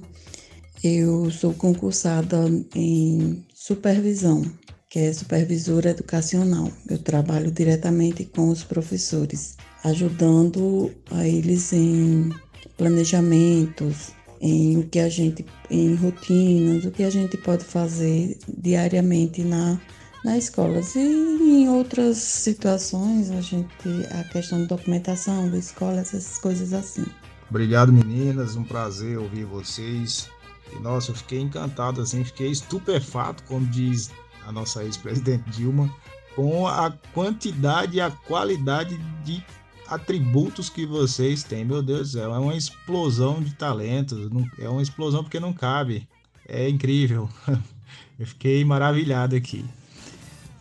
[0.83, 2.37] eu sou concursada
[2.73, 4.43] em supervisão,
[4.89, 6.71] que é supervisora educacional.
[6.89, 12.31] Eu trabalho diretamente com os professores ajudando a eles em
[12.75, 19.43] planejamentos, em o que a gente, em rotinas, o que a gente pode fazer diariamente
[19.43, 19.79] na
[20.25, 20.81] na escola.
[20.95, 23.69] E em outras situações, a gente
[24.11, 27.05] a questão de documentação da escola, essas coisas assim.
[27.49, 30.27] Obrigado, meninas, um prazer ouvir vocês.
[30.75, 34.09] E nossa, eu fiquei encantado assim, fiquei estupefato, como diz
[34.47, 35.93] a nossa ex-presidente Dilma,
[36.35, 39.45] com a quantidade e a qualidade de
[39.87, 41.63] atributos que vocês têm.
[41.63, 44.27] Meu Deus do céu, é uma explosão de talentos.
[44.57, 46.07] É uma explosão porque não cabe.
[46.47, 47.29] É incrível.
[48.17, 49.63] Eu fiquei maravilhado aqui.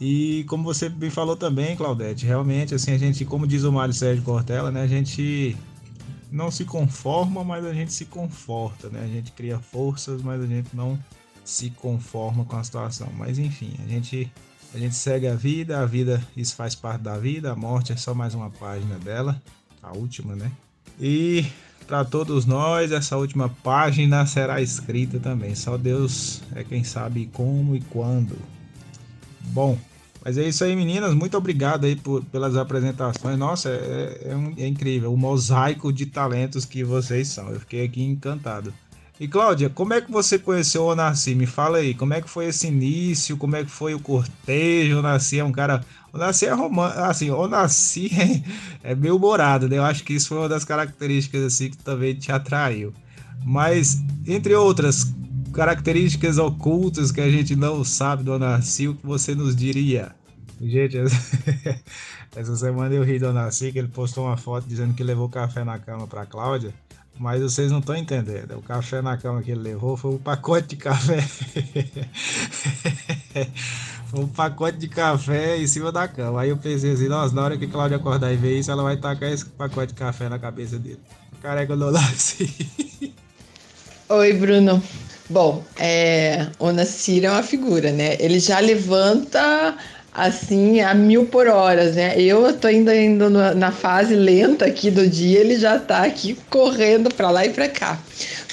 [0.00, 3.94] E como você me falou também, Claudete, realmente, assim, a gente, como diz o Mário
[3.94, 5.56] Sérgio Cortella, né, a gente
[6.30, 9.02] não se conforma, mas a gente se conforta, né?
[9.04, 10.98] A gente cria forças, mas a gente não
[11.44, 13.08] se conforma com a situação.
[13.16, 14.30] Mas enfim, a gente
[14.74, 17.96] a gente segue a vida, a vida, isso faz parte da vida, a morte é
[17.96, 19.40] só mais uma página dela,
[19.80, 20.50] a última, né?
[21.00, 21.46] E
[21.86, 25.54] para todos nós, essa última página será escrita também.
[25.54, 28.36] Só Deus é quem sabe como e quando.
[29.48, 29.78] Bom,
[30.24, 31.12] mas é isso aí, meninas.
[31.14, 33.38] Muito obrigado aí por, pelas apresentações.
[33.38, 37.50] Nossa, é, é, um, é incrível o mosaico de talentos que vocês são.
[37.50, 38.72] Eu fiquei aqui encantado.
[39.20, 41.34] E Cláudia, como é que você conheceu o Onassi?
[41.34, 43.36] Me fala aí, como é que foi esse início?
[43.36, 44.96] Como é que foi o cortejo?
[44.96, 45.84] O Onassi é um cara.
[46.12, 47.00] O Onassi é romântico.
[47.02, 48.10] Assim, o Onassi
[48.82, 49.76] é, é meio humorado, né?
[49.76, 52.94] Eu acho que isso foi uma das características assim que também te atraiu.
[53.44, 55.04] Mas, entre outras
[55.54, 60.12] características ocultas que a gente não sabe do Onassi, o que você nos diria?
[60.60, 60.98] Gente,
[62.36, 65.64] essa semana eu ri do Onassi, que ele postou uma foto dizendo que levou café
[65.64, 66.72] na cama para Cláudia.
[67.16, 68.58] Mas vocês não estão entendendo.
[68.58, 71.22] O café na cama que ele levou foi um pacote de café.
[74.12, 76.40] um pacote de café em cima da cama.
[76.40, 78.96] Aí eu pensei assim, nossa, na hora que Cláudia acordar e ver isso, ela vai
[78.96, 80.98] tacar esse pacote de café na cabeça dele.
[81.40, 82.52] Careca do assim.
[84.08, 84.82] Oi, Bruno.
[85.28, 88.16] Bom, é, o Nassir é uma figura, né?
[88.20, 89.74] Ele já levanta
[90.12, 92.14] assim a mil por horas, né?
[92.20, 97.12] Eu tô ainda indo na fase lenta aqui do dia, ele já tá aqui correndo
[97.12, 97.98] para lá e para cá.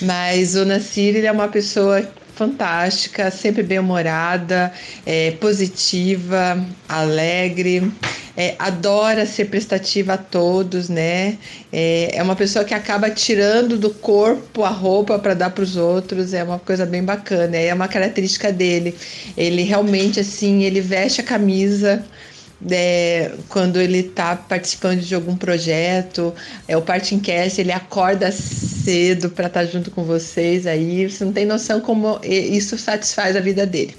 [0.01, 2.07] Mas o Nassir ele é uma pessoa
[2.41, 4.73] fantástica, sempre bem-humorada,
[5.05, 7.91] é, positiva, alegre,
[8.35, 11.37] é, adora ser prestativa a todos, né?
[11.71, 15.77] É, é uma pessoa que acaba tirando do corpo a roupa para dar para os
[15.77, 18.95] outros, é uma coisa bem bacana, é uma característica dele.
[19.37, 22.03] Ele realmente, assim, ele veste a camisa
[22.69, 26.33] é, quando ele está participando de algum projeto,
[26.67, 31.33] é o Partingcast, ele acorda cedo para estar tá junto com vocês aí, você não
[31.33, 33.95] tem noção como isso satisfaz a vida dele.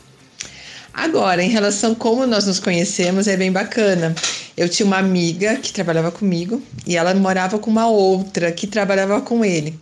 [0.95, 4.15] Agora, em relação a como nós nos conhecemos, é bem bacana.
[4.55, 9.21] Eu tinha uma amiga que trabalhava comigo e ela morava com uma outra que trabalhava
[9.23, 9.79] com ele.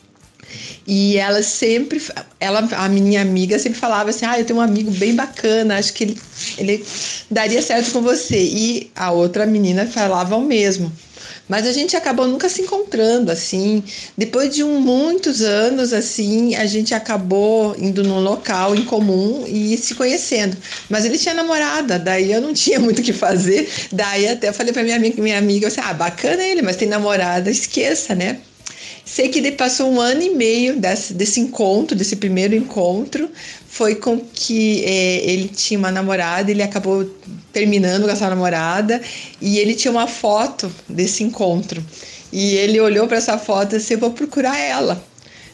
[0.87, 2.03] E ela sempre,
[2.39, 5.93] ela, a minha amiga sempre falava assim: Ah, eu tenho um amigo bem bacana, acho
[5.93, 6.21] que ele,
[6.59, 6.85] ele
[7.31, 8.39] daria certo com você.
[8.39, 10.93] E a outra menina falava o mesmo.
[11.51, 13.83] Mas a gente acabou nunca se encontrando, assim.
[14.17, 19.77] Depois de um, muitos anos, assim, a gente acabou indo num local em comum e
[19.77, 20.57] se conhecendo.
[20.89, 23.69] Mas ele tinha namorada, daí eu não tinha muito o que fazer.
[23.91, 26.87] Daí até eu falei pra minha amiga, minha amiga assim, ah, bacana ele, mas tem
[26.87, 28.39] namorada, esqueça, né?
[29.13, 33.29] Sei que passou um ano e meio desse, desse encontro, desse primeiro encontro,
[33.67, 37.05] foi com que é, ele tinha uma namorada, ele acabou
[37.53, 39.03] terminando com essa namorada
[39.41, 41.85] e ele tinha uma foto desse encontro.
[42.33, 45.05] E ele olhou para essa foto e disse: Vou procurar ela.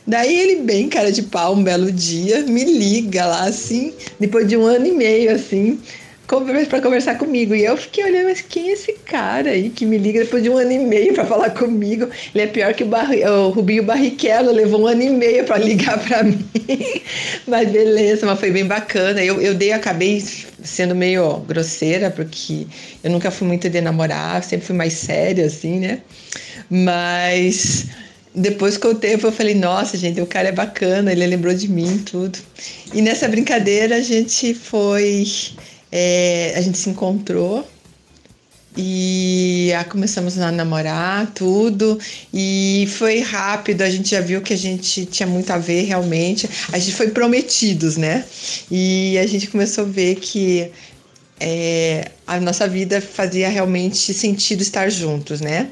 [0.06, 4.54] Daí ele, bem cara de pau, um belo dia, me liga lá assim, depois de
[4.54, 5.80] um ano e meio assim
[6.26, 7.54] para conversar comigo.
[7.54, 10.50] E eu fiquei olhando, mas quem é esse cara aí que me liga depois de
[10.50, 12.08] um ano e meio para falar comigo?
[12.34, 15.98] Ele é pior que o, o Rubinho Barrichello, levou um ano e meio para ligar
[15.98, 16.44] para mim.
[17.46, 19.22] mas beleza, mas foi bem bacana.
[19.22, 20.22] Eu, eu dei, acabei
[20.62, 22.66] sendo meio grosseira, porque
[23.04, 26.00] eu nunca fui muito de namorar, sempre fui mais séria, assim, né?
[26.68, 27.86] Mas
[28.34, 31.68] depois com o tempo eu falei, nossa, gente, o cara é bacana, ele lembrou de
[31.68, 32.38] mim, tudo.
[32.92, 35.26] E nessa brincadeira a gente foi
[35.90, 37.66] é, a gente se encontrou
[38.76, 41.98] e começamos a namorar, tudo,
[42.32, 46.48] e foi rápido, a gente já viu que a gente tinha muito a ver realmente.
[46.72, 48.24] A gente foi prometidos, né?
[48.70, 50.70] E a gente começou a ver que
[51.40, 55.70] é, a nossa vida fazia realmente sentido estar juntos, né?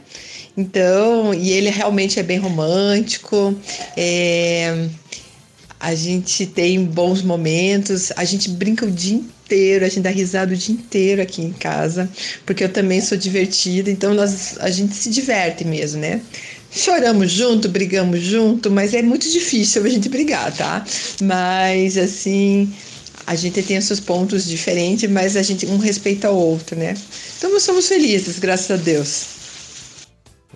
[0.56, 3.54] Então, e ele realmente é bem romântico,
[3.96, 4.88] é,
[5.84, 10.54] a gente tem bons momentos, a gente brinca o dia inteiro, a gente dá risada
[10.54, 12.08] o dia inteiro aqui em casa,
[12.46, 16.22] porque eu também sou divertida, então nós, a gente se diverte mesmo, né?
[16.70, 20.82] Choramos junto, brigamos junto, mas é muito difícil a gente brigar, tá?
[21.22, 22.72] Mas assim,
[23.26, 26.94] a gente tem os seus pontos diferentes, mas a gente um respeita o outro, né?
[27.36, 29.26] Então nós somos felizes, graças a Deus.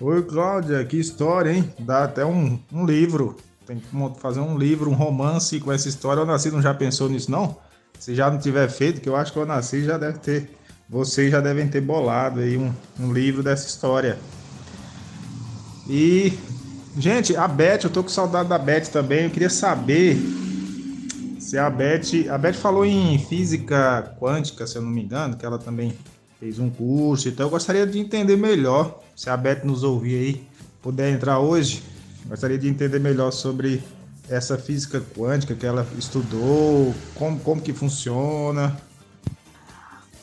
[0.01, 1.71] Oi, Cláudia, que história, hein?
[1.77, 3.37] Dá até um, um livro.
[3.75, 6.23] Que fazer um livro, um romance com essa história.
[6.23, 7.55] O Nascido já pensou nisso, não?
[7.99, 10.49] Se já não tiver feito, que eu acho que o Nascido já deve ter.
[10.89, 14.17] Vocês já devem ter bolado aí um, um livro dessa história.
[15.87, 16.33] E,
[16.97, 19.25] gente, a Beth, eu tô com saudade da Beth também.
[19.25, 20.17] Eu queria saber
[21.39, 22.27] se a Beth.
[22.27, 25.93] A Beth falou em física quântica, se eu não me engano, que ela também
[26.39, 27.29] fez um curso.
[27.29, 28.99] Então eu gostaria de entender melhor.
[29.15, 30.47] Se a Beth nos ouvir aí,
[30.81, 31.83] puder entrar hoje
[32.29, 33.83] Gostaria de entender melhor sobre
[34.29, 38.79] essa física quântica que ela estudou, como, como que funciona.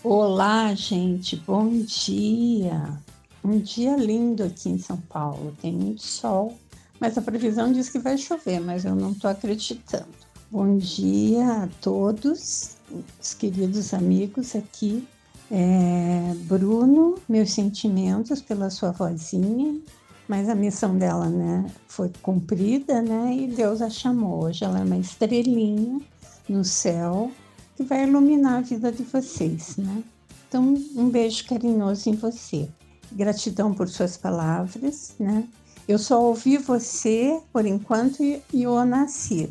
[0.05, 2.97] Olá, gente, bom dia.
[3.43, 6.57] Um dia lindo aqui em São Paulo, tem muito sol,
[7.01, 10.07] mas a previsão diz que vai chover, mas eu não estou acreditando.
[10.49, 12.77] Bom dia a todos,
[13.21, 15.05] os queridos amigos aqui.
[15.51, 19.81] É, Bruno, meus sentimentos pela sua vozinha,
[20.29, 24.45] mas a missão dela, né, foi cumprida, né, e Deus a chamou.
[24.45, 26.01] Hoje ela é uma estrelinha
[26.49, 27.31] no céu
[27.77, 30.03] que vai iluminar a vida de vocês, né?
[30.49, 32.69] Então, um beijo carinhoso em você.
[33.13, 35.45] Gratidão por suas palavras, né?
[35.87, 39.51] Eu só ouvi você por enquanto e o Nasir.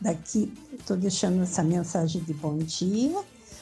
[0.00, 3.18] Daqui estou deixando essa mensagem de bom dia.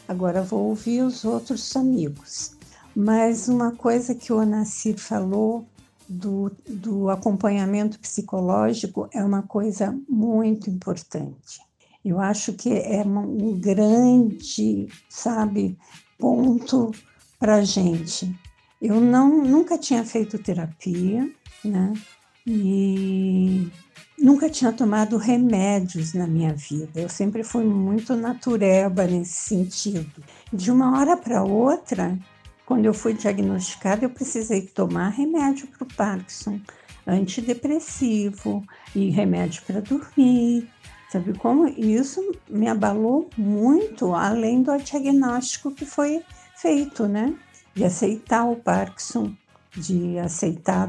[0.07, 2.53] Agora vou ouvir os outros amigos.
[2.95, 5.65] Mas uma coisa que o Onacir falou
[6.09, 11.61] do, do acompanhamento psicológico é uma coisa muito importante.
[12.05, 15.79] Eu acho que é um grande, sabe,
[16.19, 16.91] ponto
[17.38, 18.35] para a gente.
[18.81, 21.31] Eu não, nunca tinha feito terapia,
[21.65, 21.93] né?
[22.45, 23.71] E
[24.19, 27.01] nunca tinha tomado remédios na minha vida.
[27.01, 30.23] Eu sempre fui muito natureba nesse sentido.
[30.53, 32.19] De uma hora para outra,
[32.66, 36.61] quando eu fui diagnosticada, eu precisei tomar remédio para o Parkinson,
[37.07, 40.68] antidepressivo e remédio para dormir.
[41.11, 41.68] Sabe como?
[41.68, 46.22] Isso me abalou muito, além do diagnóstico que foi
[46.57, 47.35] feito, né?
[47.75, 49.35] De aceitar o Parkinson,
[49.77, 50.88] de aceitar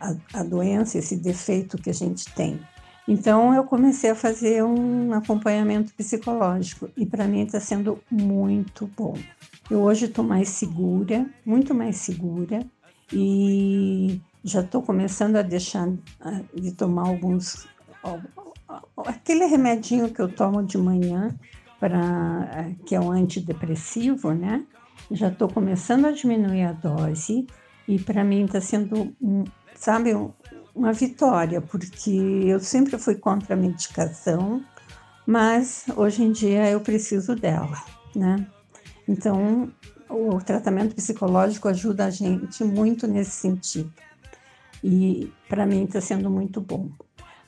[0.00, 2.60] a, a doença, esse defeito que a gente tem.
[3.06, 9.14] Então, eu comecei a fazer um acompanhamento psicológico e para mim está sendo muito bom.
[9.70, 12.60] Eu hoje estou mais segura, muito mais segura,
[13.12, 15.88] e já estou começando a deixar
[16.52, 17.68] de tomar alguns.
[19.06, 21.32] aquele remedinho que eu tomo de manhã,
[21.78, 24.66] para que é o antidepressivo, né?
[25.12, 27.46] Já estou começando a diminuir a dose,
[27.86, 29.44] e para mim está sendo, um,
[29.76, 30.10] sabe,
[30.74, 32.10] uma vitória, porque
[32.44, 34.64] eu sempre fui contra a medicação,
[35.24, 37.80] mas hoje em dia eu preciso dela,
[38.16, 38.44] né?
[39.10, 39.68] Então,
[40.08, 43.92] o tratamento psicológico ajuda a gente muito nesse sentido.
[44.84, 46.88] E para mim está sendo muito bom.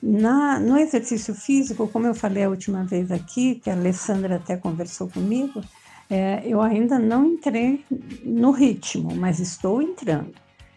[0.02, 4.56] Na, no exercício físico, como eu falei a última vez aqui, que a Alessandra até
[4.56, 5.62] conversou comigo,
[6.10, 7.84] é, eu ainda não entrei
[8.24, 10.34] no ritmo, mas estou entrando.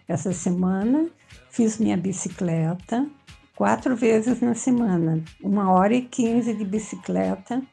[0.07, 1.07] Essa semana
[1.49, 3.09] fiz minha bicicleta
[3.55, 7.63] quatro vezes na semana, uma hora e quinze de bicicleta,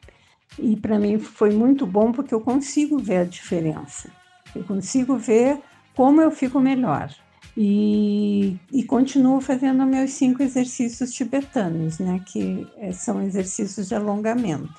[0.57, 4.09] e para mim foi muito bom porque eu consigo ver a diferença.
[4.55, 5.59] Eu consigo ver
[5.95, 7.13] como eu fico melhor.
[7.55, 14.73] E, e continuo fazendo meus cinco exercícios tibetanos, né, que eh, são exercícios de alongamento.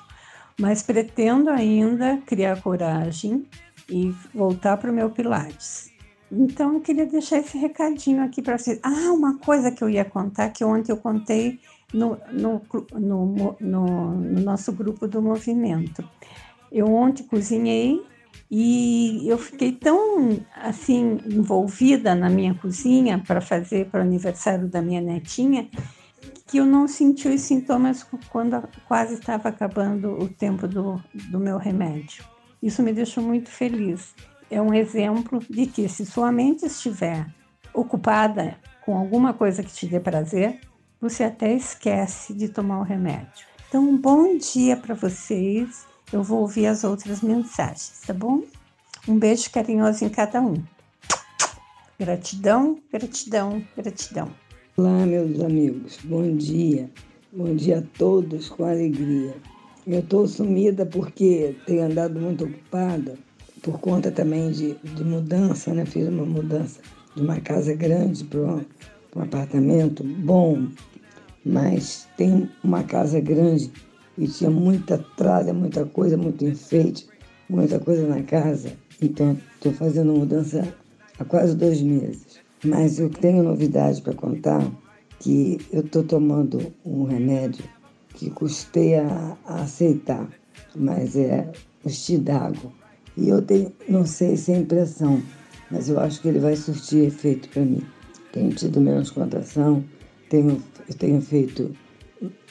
[0.59, 3.45] Mas pretendo ainda criar coragem
[3.89, 5.93] e voltar para o meu Pilates.
[6.31, 8.79] Então, eu queria deixar esse recadinho aqui para vocês.
[8.83, 11.59] Ah, uma coisa que eu ia contar, que ontem eu contei
[11.95, 12.61] no, no,
[12.93, 16.03] no, no, nosso grupo do movimento.
[16.71, 18.03] Eu ontem cozinhei
[18.51, 24.81] e eu fiquei tão assim envolvida na minha cozinha para fazer para o aniversário da
[24.81, 25.69] minha netinha
[26.47, 31.57] que eu não senti os sintomas quando quase estava acabando o tempo do, do meu
[31.57, 32.23] remédio.
[32.61, 34.13] Isso me deixou muito feliz.
[34.49, 37.25] É um exemplo de que se sua mente estiver
[37.73, 40.59] ocupada com alguma coisa que te dê prazer,
[41.09, 43.45] você até esquece de tomar o remédio.
[43.69, 48.41] Então, um bom dia para vocês eu vou ouvir as outras mensagens, tá bom?
[49.07, 50.55] Um beijo carinhoso em cada um.
[51.99, 54.31] Gratidão, gratidão, gratidão.
[54.77, 55.99] Olá, meus amigos.
[56.03, 56.89] Bom dia.
[57.31, 59.35] Bom dia a todos com alegria.
[59.85, 63.15] Eu estou sumida porque tenho andado muito ocupada
[63.61, 65.85] por conta também de, de mudança, né?
[65.85, 66.81] Fiz uma mudança
[67.15, 68.65] de uma casa grande para um,
[69.15, 70.67] um apartamento bom,
[71.45, 73.71] mas tem uma casa grande
[74.17, 77.07] e tinha muita tralha, muita coisa, muito enfeite,
[77.49, 78.73] muita coisa na casa.
[79.01, 80.67] Então, estou fazendo mudança
[81.19, 82.39] há quase dois meses.
[82.63, 84.65] Mas eu tenho novidade para contar,
[85.19, 87.63] que eu estou tomando um remédio
[88.15, 90.27] que custei a, a, aceitar,
[90.75, 91.51] mas é
[91.83, 92.73] o Stidago.
[93.17, 95.21] E eu tenho, não sei se é impressão,
[95.69, 97.83] mas eu acho que ele vai surtir efeito para mim.
[98.31, 99.83] Tenho tido menos contração,
[100.29, 100.61] tenho,
[100.93, 101.75] tenho feito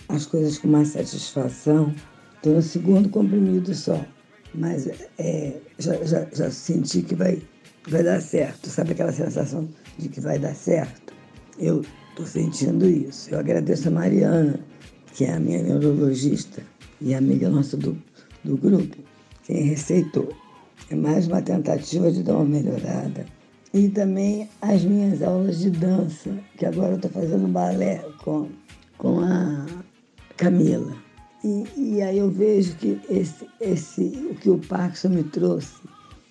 [0.09, 1.94] as coisas com mais satisfação.
[2.37, 4.05] Estou no segundo comprimido só,
[4.55, 7.40] mas é, já, já, já senti que vai,
[7.88, 8.68] vai dar certo.
[8.68, 9.68] Sabe aquela sensação
[9.99, 11.14] de que vai dar certo?
[11.59, 13.31] Eu estou sentindo isso.
[13.31, 14.61] Eu agradeço a Mariana,
[15.14, 16.62] que é a minha neurologista
[17.01, 17.97] e amiga nossa do,
[18.42, 18.97] do grupo,
[19.44, 20.33] quem receitou.
[20.90, 23.27] É mais uma tentativa de dar uma melhorada.
[23.74, 28.48] E também as minhas aulas de dança, que agora eu estou fazendo balé com,
[28.96, 29.66] com a
[30.37, 30.96] Camila.
[31.42, 35.74] E, e aí eu vejo que esse, esse, o que o Parkinson me trouxe,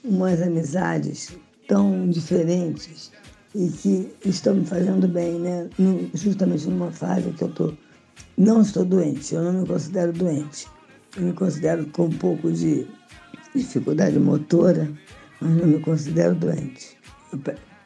[0.05, 1.35] umas amizades
[1.67, 3.11] tão diferentes
[3.53, 5.69] e que estão me fazendo bem, né?
[6.13, 7.73] justamente numa fase que eu tô,
[8.37, 10.65] não estou doente, eu não me considero doente.
[11.17, 12.87] Eu me considero com um pouco de
[13.53, 14.89] dificuldade motora,
[15.41, 17.02] mas não me considero doente.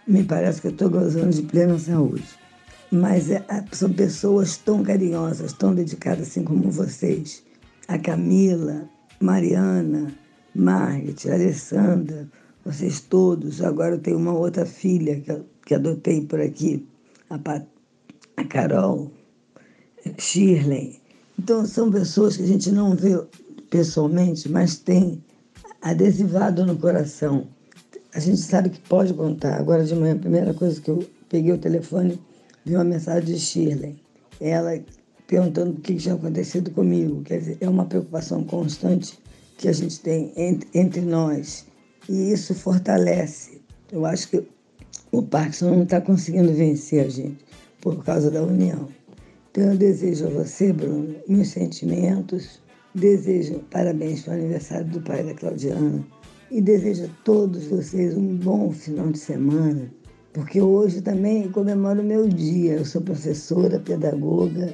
[0.08, 2.24] Me parece que eu estou gozando de plena saúde
[2.92, 7.44] mas é, são pessoas tão carinhosas, tão dedicadas assim como vocês.
[7.88, 10.14] A Camila, Mariana,
[10.56, 12.28] Margit, Alessandra,
[12.64, 13.62] vocês todos.
[13.62, 16.88] Agora eu tenho uma outra filha que, que adotei por aqui,
[17.30, 17.66] a, Pat,
[18.38, 19.12] a Carol,
[20.18, 21.00] Shirley.
[21.38, 23.22] Então são pessoas que a gente não vê
[23.70, 25.24] pessoalmente, mas tem
[25.82, 27.48] adesivado no coração.
[28.18, 29.60] A gente sabe que pode contar.
[29.60, 32.20] Agora de manhã, a primeira coisa que eu peguei o telefone
[32.66, 33.96] vi uma mensagem de Shirley.
[34.42, 34.84] Ela
[35.28, 37.22] perguntando o que tinha acontecido comigo.
[37.22, 39.20] Quer dizer, é uma preocupação constante
[39.60, 41.68] que a gente tem entre, entre nós.
[42.10, 43.62] E isso fortalece.
[43.92, 44.44] Eu acho que
[45.12, 47.46] o Parkinson não está conseguindo vencer a gente
[47.82, 48.90] por causa da união.
[49.52, 52.60] Então eu desejo a você, Bruno, meus sentimentos,
[52.96, 56.04] desejo parabéns para o aniversário do pai da Claudiana
[56.52, 59.92] e desejo a todos vocês um bom final de semana
[60.38, 62.74] porque hoje também comemoro o meu dia.
[62.74, 64.72] Eu sou professora, pedagoga,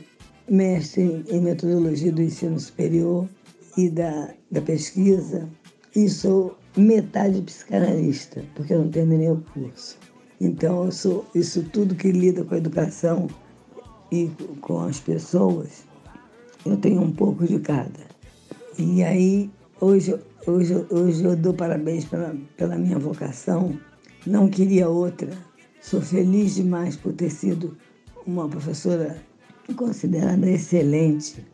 [0.49, 3.30] mestre em metodologia do ensino superior
[3.78, 5.47] e da, da pesquisa,
[5.95, 9.97] e sou metade psicanalista, porque eu não terminei o curso.
[10.41, 13.28] Então, eu sou isso tudo que lida com a educação
[14.11, 15.86] e com as pessoas,
[16.65, 18.01] eu tenho um pouco de cada.
[18.78, 19.49] E aí,
[19.80, 23.78] hoje, hoje, hoje eu dou parabéns pela, pela minha vocação,
[24.26, 25.30] não queria outra
[25.84, 27.78] Sou feliz demais por ter sido
[28.26, 29.21] uma professora
[29.76, 31.45] considerada excelente,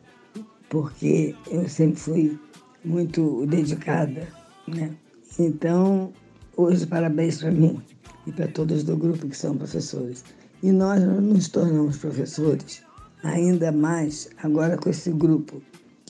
[0.68, 2.38] porque eu sempre fui
[2.84, 4.28] muito dedicada,
[4.68, 4.94] né?
[5.36, 6.12] Então,
[6.56, 7.82] hoje parabéns para mim
[8.24, 10.24] e para todos do grupo que são professores.
[10.62, 12.84] E nós nos tornamos professores
[13.24, 15.60] ainda mais agora com esse grupo,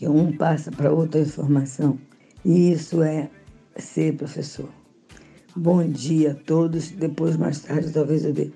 [0.00, 1.98] que um passa para outra informação.
[2.42, 3.28] E isso é
[3.76, 4.70] ser professor.
[5.54, 6.90] Bom dia a todos.
[6.90, 8.50] Depois, mais tarde, talvez eu dê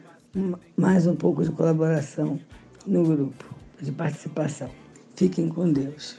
[0.74, 2.40] mais um pouco de colaboração
[2.86, 3.44] no grupo,
[3.78, 4.70] de participação.
[5.16, 6.16] Fiquem com Deus.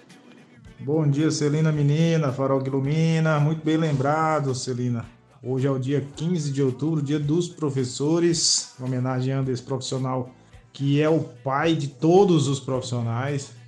[0.82, 3.40] Bom dia, Celina Menina, Farol que Ilumina.
[3.40, 5.08] Muito bem lembrado, Celina.
[5.42, 10.30] Hoje é o dia 15 de outubro, dia dos professores, homenageando esse profissional
[10.72, 13.65] que é o pai de todos os profissionais.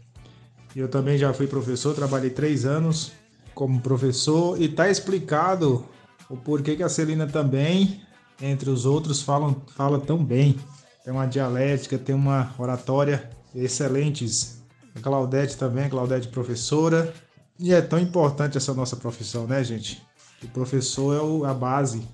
[0.78, 3.11] Eu também já fui professor, trabalhei três anos
[3.55, 5.84] como professor e está explicado
[6.30, 8.03] o porquê que a Celina também,
[8.39, 10.55] entre os outros, falam, fala tão bem.
[11.03, 14.61] Tem uma dialética, tem uma oratória excelentes.
[14.93, 17.11] A Claudete também, a Claudete professora.
[17.57, 19.99] E é tão importante essa nossa profissão, né, gente?
[20.43, 22.07] O professor é a base.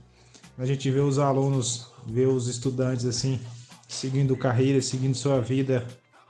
[0.58, 3.42] A gente vê os alunos, vê os estudantes assim,
[3.90, 5.86] seguindo carreira, seguindo sua vida,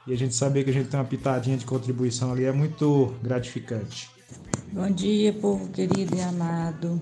[0.06, 3.14] e a gente saber que a gente tem uma pitadinha de contribuição ali é muito
[3.22, 4.10] gratificante.
[4.72, 7.01] Bom dia, povo querido e amado.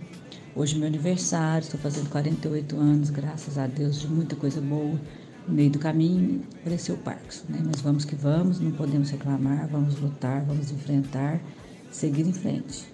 [0.56, 5.00] Hoje é meu aniversário, estou fazendo 48 anos, graças a Deus, de muita coisa boa.
[5.48, 7.60] No meio do caminho apareceu o Parkinson, né?
[7.66, 11.42] Mas vamos que vamos, não podemos reclamar, vamos lutar, vamos enfrentar,
[11.90, 12.86] seguir em frente.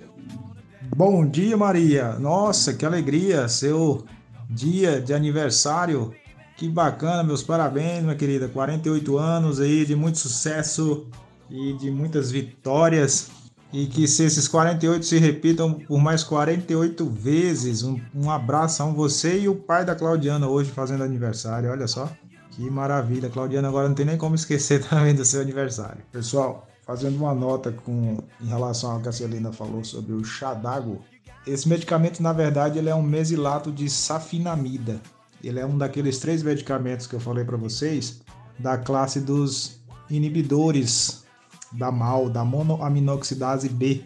[0.96, 2.14] Bom dia, Maria.
[2.20, 3.48] Nossa, que alegria!
[3.48, 4.06] Seu
[4.50, 6.14] dia de aniversário.
[6.58, 8.48] Que bacana, meus parabéns, minha querida.
[8.48, 11.06] 48 anos aí de muito sucesso
[11.52, 13.30] e de muitas vitórias.
[13.72, 17.84] E que se esses 48 se repitam por mais 48 vezes.
[17.84, 21.70] Um, um abraço a você e o pai da Claudiana hoje fazendo aniversário.
[21.70, 22.10] Olha só.
[22.50, 23.30] Que maravilha.
[23.30, 26.02] Claudiana agora não tem nem como esquecer também do seu aniversário.
[26.12, 30.24] Pessoal, fazendo uma nota com em relação ao que a Celina falou sobre o
[30.60, 30.98] d'água.
[31.46, 35.00] Esse medicamento, na verdade, ele é um mesilato de safinamida.
[35.44, 38.22] Ele é um daqueles três medicamentos que eu falei para vocês
[38.60, 39.80] da classe dos
[40.10, 41.24] inibidores
[41.72, 44.04] da MAL, da monoaminoxidase B,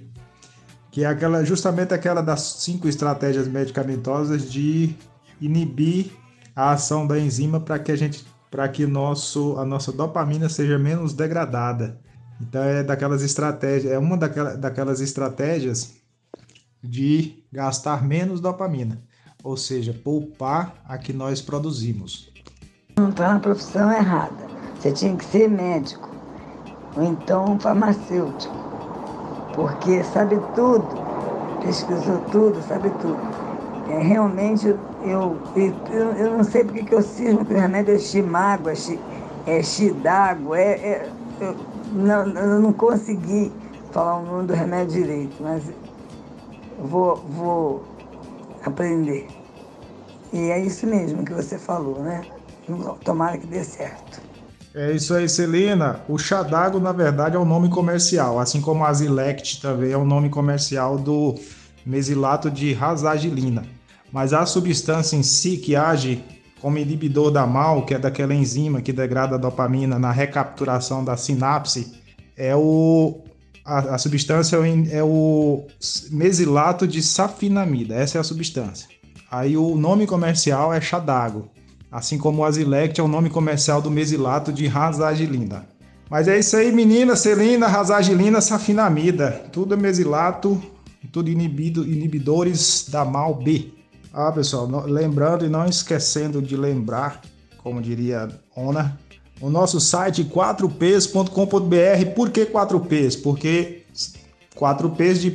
[0.92, 4.96] que é aquela justamente aquela das cinco estratégias medicamentosas de
[5.40, 6.12] inibir
[6.56, 10.78] a ação da enzima para que a gente para que nosso a nossa dopamina seja
[10.78, 12.00] menos degradada.
[12.42, 15.94] Então é daquelas estratégias, é uma daquelas, daquelas estratégias
[16.84, 19.02] de gastar menos dopamina,
[19.44, 22.32] ou seja, poupar a que nós produzimos.
[22.98, 24.50] Não está na profissão errada.
[24.80, 26.10] Você tinha que ser médico,
[26.96, 28.56] ou então farmacêutico,
[29.56, 30.88] porque sabe tudo,
[31.62, 33.20] pesquisou tudo, sabe tudo.
[33.92, 38.00] É, realmente eu, eu, eu, não sei porque que eu cismo que o remédio é
[38.00, 38.74] chimágua,
[39.46, 41.56] é, xidágua, é, é, eu,
[41.94, 43.52] não, eu não consegui
[43.92, 45.64] falar o nome do remédio direito, mas
[46.80, 47.84] vou, vou
[48.64, 49.28] aprender.
[50.34, 52.22] E é isso mesmo que você falou, né?
[53.04, 54.22] Tomara que dê certo.
[54.74, 56.02] É isso aí, Celina.
[56.08, 60.06] O Chadago, na verdade, é um nome comercial, assim como a Zilect também é um
[60.06, 61.36] nome comercial do
[61.86, 63.66] mesilato de razagilina.
[64.12, 66.24] Mas a substância em si que age
[66.62, 71.18] como inibidor da MAL, que é daquela enzima que degrada a dopamina na recapturação da
[71.18, 71.94] sinapse,
[72.38, 73.22] é o
[73.66, 74.58] a, a substância
[74.92, 75.66] é o
[76.10, 77.96] mesilato de safinamida.
[77.96, 78.88] Essa é a substância.
[79.30, 81.50] Aí o nome comercial é Chadago,
[81.92, 85.66] assim como o Azilect é o nome comercial do mesilato de razagilina.
[86.10, 89.46] Mas é isso aí, menina, selina, razagilina, safinamida.
[89.52, 90.62] Tudo é mesilato,
[91.10, 93.72] tudo inibido, inibidores da MAL B.
[94.14, 97.22] Ah, pessoal, lembrando e não esquecendo de lembrar,
[97.60, 99.00] como diria Ona,
[99.42, 102.14] o nosso site 4ps.com.br.
[102.16, 103.22] Por que 4ps?
[103.22, 103.84] Porque
[104.56, 105.32] 4ps de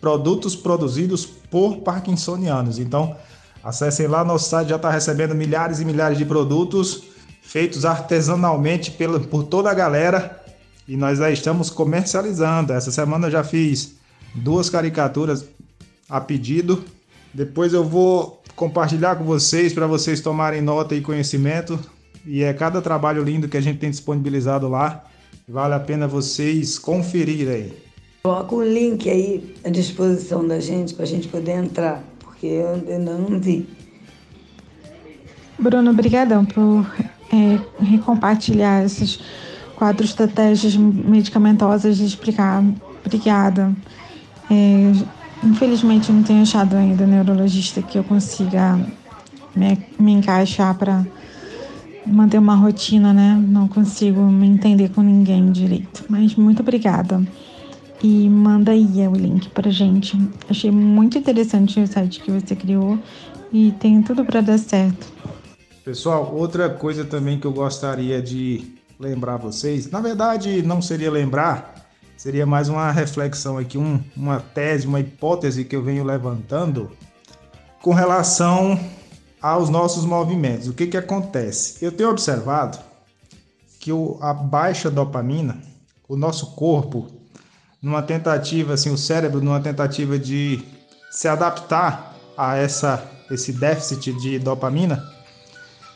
[0.00, 2.78] produtos produzidos por parkinsonianos.
[2.78, 3.16] Então,
[3.62, 7.04] acessem lá, nosso site já está recebendo milhares e milhares de produtos
[7.42, 10.42] feitos artesanalmente pela, por toda a galera
[10.88, 12.72] e nós já estamos comercializando.
[12.72, 13.94] Essa semana eu já fiz
[14.34, 15.44] duas caricaturas
[16.08, 16.84] a pedido
[17.34, 21.78] depois eu vou compartilhar com vocês para vocês tomarem nota e conhecimento.
[22.26, 25.04] E é cada trabalho lindo que a gente tem disponibilizado lá.
[25.48, 27.72] Vale a pena vocês conferirem.
[28.22, 32.74] Coloca o link aí à disposição da gente para a gente poder entrar, porque eu
[32.74, 33.68] ainda não vi.
[35.58, 36.86] Bruno, obrigadão por
[37.32, 39.20] é, recompartilhar essas
[39.74, 42.64] quatro estratégias medicamentosas de explicar.
[43.04, 43.72] Obrigada.
[44.48, 48.78] É, Infelizmente, não tenho achado ainda neurologista que eu consiga
[49.56, 51.04] me, me encaixar para
[52.06, 53.42] manter uma rotina, né?
[53.46, 56.04] Não consigo me entender com ninguém direito.
[56.08, 57.22] Mas muito obrigada.
[58.02, 60.18] E manda aí o link pra gente.
[60.48, 62.98] Achei muito interessante o site que você criou
[63.52, 65.12] e tem tudo para dar certo.
[65.84, 71.88] Pessoal, outra coisa também que eu gostaria de lembrar vocês, na verdade não seria lembrar,
[72.16, 76.90] seria mais uma reflexão aqui, um, uma tese, uma hipótese que eu venho levantando
[77.80, 78.78] com relação
[79.42, 80.68] aos nossos movimentos.
[80.68, 81.84] O que, que acontece?
[81.84, 82.78] Eu tenho observado
[83.80, 83.90] que
[84.20, 85.60] a baixa dopamina,
[86.08, 87.08] o nosso corpo,
[87.82, 90.62] numa tentativa, assim, o cérebro, numa tentativa de
[91.10, 95.04] se adaptar a essa, esse déficit de dopamina,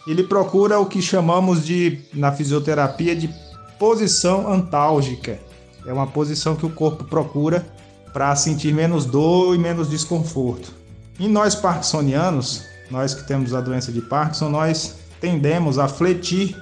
[0.07, 3.33] ele procura o que chamamos de, na fisioterapia, de
[3.79, 5.39] posição antálgica.
[5.87, 7.65] É uma posição que o corpo procura
[8.13, 10.73] para sentir menos dor e menos desconforto.
[11.19, 16.57] E nós parkinsonianos, nós que temos a doença de Parkinson, nós tendemos a fletir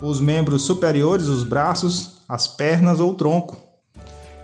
[0.00, 3.56] os membros superiores, os braços, as pernas ou o tronco.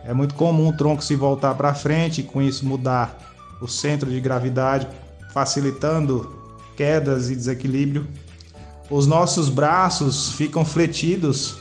[0.05, 3.17] É muito comum o tronco se voltar para frente e com isso mudar
[3.61, 4.89] o centro de gravidade,
[5.33, 6.37] facilitando
[6.77, 8.09] quedas e desequilíbrio.
[8.91, 11.57] Os nossos braços ficam fletidos,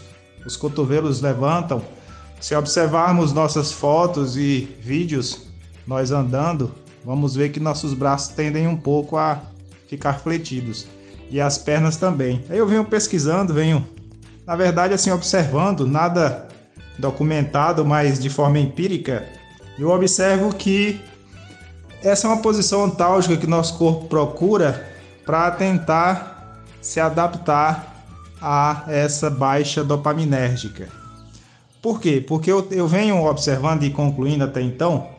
[0.46, 1.82] os cotovelos levantam.
[2.40, 5.44] Se observarmos nossas fotos e vídeos,
[5.86, 6.72] nós andando,
[7.06, 9.44] vamos ver que nossos braços tendem um pouco a
[9.92, 10.88] ficar fletidos
[11.30, 12.42] e as pernas também.
[12.50, 13.86] Aí eu venho pesquisando, venho,
[14.48, 16.48] na verdade, assim, observando, nada
[16.98, 19.28] documentado, mas de forma empírica,
[19.78, 21.02] eu observo que
[22.02, 24.90] essa é uma posição antálgica que nosso corpo procura
[25.26, 28.06] para tentar se adaptar
[28.42, 30.88] a essa baixa dopaminérgica.
[31.82, 32.24] Por quê?
[32.26, 35.10] Porque eu, eu venho observando e concluindo até então,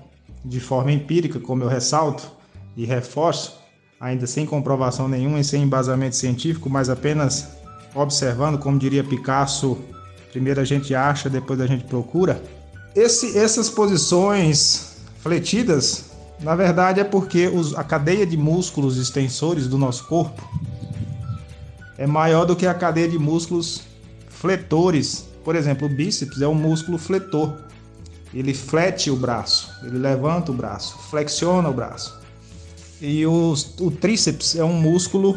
[0.43, 2.31] de forma empírica, como eu ressalto
[2.75, 3.62] e reforço,
[4.03, 7.47] ainda sem comprovação nenhuma e sem embasamento científico, mas apenas
[7.95, 9.79] observando, como diria Picasso,
[10.33, 12.43] primeiro a gente acha, depois a gente procura.
[12.97, 16.07] Esse, essas posições fletidas,
[16.41, 20.43] na verdade, é porque os, a cadeia de músculos extensores do nosso corpo
[21.97, 23.83] é maior do que a cadeia de músculos
[24.29, 25.29] fletores.
[25.45, 27.57] Por exemplo, o bíceps é um músculo fletor.
[28.35, 32.22] Ele flete o braço, ele levanta o braço, flexiona o braço.
[33.05, 33.53] E o,
[34.01, 35.37] tríceps é um músculo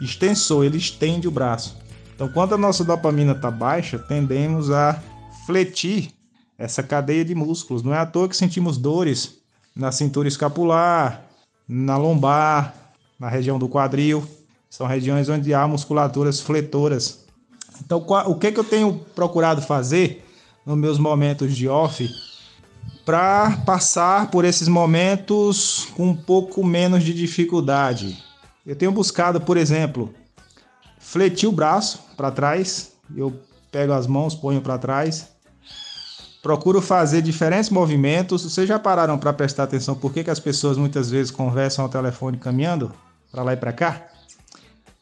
[0.00, 1.76] extensor, ele estende o braço.
[2.14, 4.98] Então, quando a nossa dopamina está baixa, tendemos a
[5.44, 6.12] fletir
[6.56, 7.82] essa cadeia de músculos.
[7.82, 9.36] Não é à toa que sentimos dores
[9.76, 11.26] na cintura escapular,
[11.68, 12.74] na lombar,
[13.20, 14.26] na região do quadril.
[14.70, 17.26] São regiões onde há musculaturas fletoras.
[17.84, 20.24] Então, o que, que eu tenho procurado fazer
[20.64, 22.08] nos meus momentos de off
[23.04, 28.22] para passar por esses momentos com um pouco menos de dificuldade.
[28.66, 30.14] Eu tenho buscado, por exemplo,
[30.98, 33.38] fletir o braço para trás, eu
[33.70, 35.28] pego as mãos, ponho para trás.
[36.42, 38.42] Procuro fazer diferentes movimentos.
[38.42, 41.90] Vocês já pararam para prestar atenção por que, que as pessoas muitas vezes conversam ao
[41.90, 42.92] telefone caminhando
[43.30, 44.06] para lá e para cá?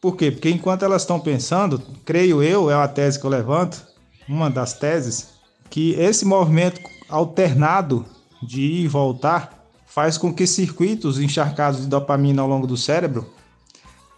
[0.01, 0.31] Por quê?
[0.31, 3.87] Porque enquanto elas estão pensando, creio eu, é a tese que eu levanto,
[4.29, 5.29] uma das teses,
[5.71, 6.81] que esse movimento
[7.13, 8.07] alternado
[8.43, 13.31] de ir e voltar faz com que circuitos encharcados de dopamina ao longo do cérebro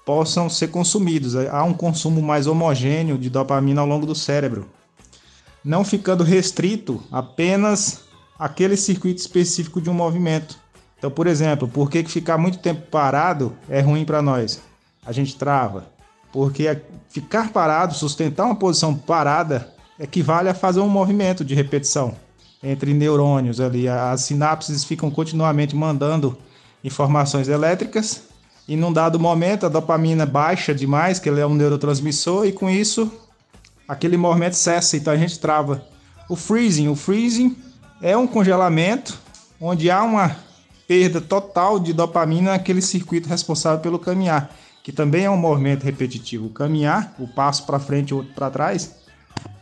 [0.06, 1.34] possam ser consumidos.
[1.34, 4.70] Há um consumo mais homogêneo de dopamina ao longo do cérebro,
[5.64, 8.04] não ficando restrito apenas
[8.38, 10.56] aquele circuito específico de um movimento.
[10.96, 14.62] Então, por exemplo, por que ficar muito tempo parado é ruim para nós?
[15.04, 15.92] A gente trava.
[16.32, 22.14] Porque ficar parado, sustentar uma posição parada, equivale a fazer um movimento de repetição
[22.64, 23.86] entre neurônios ali.
[23.86, 26.36] As sinapses ficam continuamente mandando
[26.82, 28.22] informações elétricas
[28.66, 32.70] e num dado momento a dopamina baixa demais, que ele é um neurotransmissor, e com
[32.70, 33.12] isso
[33.86, 35.84] aquele movimento cessa, então a gente trava.
[36.28, 37.54] O freezing, o freezing
[38.00, 39.18] é um congelamento
[39.60, 40.34] onde há uma
[40.88, 44.50] perda total de dopamina naquele circuito responsável pelo caminhar,
[44.82, 46.46] que também é um movimento repetitivo.
[46.46, 48.94] O caminhar, o passo para frente o outro para trás,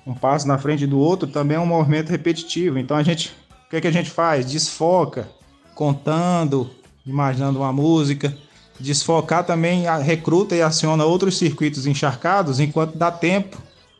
[0.07, 2.79] um passo na frente do outro também é um movimento repetitivo.
[2.79, 3.35] Então a gente,
[3.67, 4.47] o que, é que a gente faz?
[4.47, 5.29] Desfoca,
[5.75, 6.71] contando,
[7.07, 8.37] imaginando uma música.
[8.79, 13.57] Desfocar também recruta e aciona outros circuitos encharcados enquanto dá tempo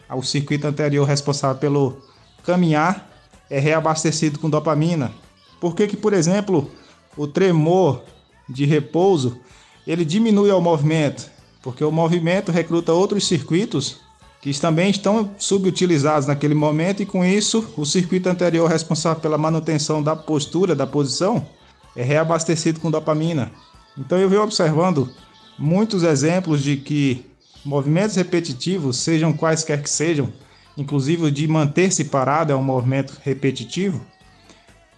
[0.09, 2.03] ao circuito anterior responsável pelo
[2.45, 3.09] caminhar
[3.49, 5.13] é reabastecido com dopamina.
[5.61, 6.71] Por que que, por exemplo,
[7.17, 8.03] o tremor
[8.49, 9.39] de repouso
[9.87, 11.31] ele diminui ao movimento?
[11.63, 14.01] Porque o movimento recruta outros circuitos
[14.43, 20.03] que também estão subutilizados naquele momento e com isso o circuito anterior responsável pela manutenção
[20.03, 21.47] da postura, da posição,
[21.95, 23.53] é reabastecido com dopamina.
[23.97, 25.09] Então eu venho observando
[25.57, 27.25] muitos exemplos de que
[27.65, 30.33] movimentos repetitivos, sejam quaisquer que sejam,
[30.77, 34.05] inclusive de manter-se parado é um movimento repetitivo,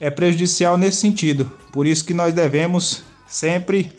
[0.01, 1.53] é prejudicial nesse sentido.
[1.70, 3.92] Por isso que nós devemos sempre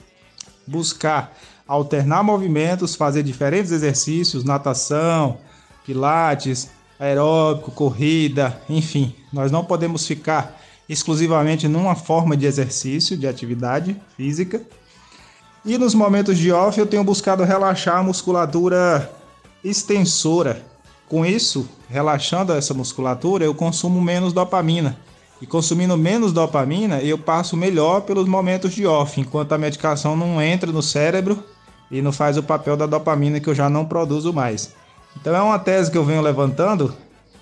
[0.65, 1.37] buscar
[1.68, 5.38] alternar movimentos, fazer diferentes exercícios, natação,
[5.86, 9.16] pilates, aeróbico, corrida, enfim.
[9.34, 14.61] Nós não podemos ficar exclusivamente numa forma de exercício, de atividade física.
[15.66, 19.11] E nos momentos de off eu tenho buscado relaxar a musculatura
[19.63, 20.63] extensora.
[21.09, 24.97] Com isso, relaxando essa musculatura, eu consumo menos dopamina.
[25.41, 30.41] E consumindo menos dopamina, eu passo melhor pelos momentos de off, enquanto a medicação não
[30.41, 31.43] entra no cérebro
[31.97, 34.73] e não faz o papel da dopamina que eu já não produzo mais.
[35.15, 36.93] Então é uma tese que eu venho levantando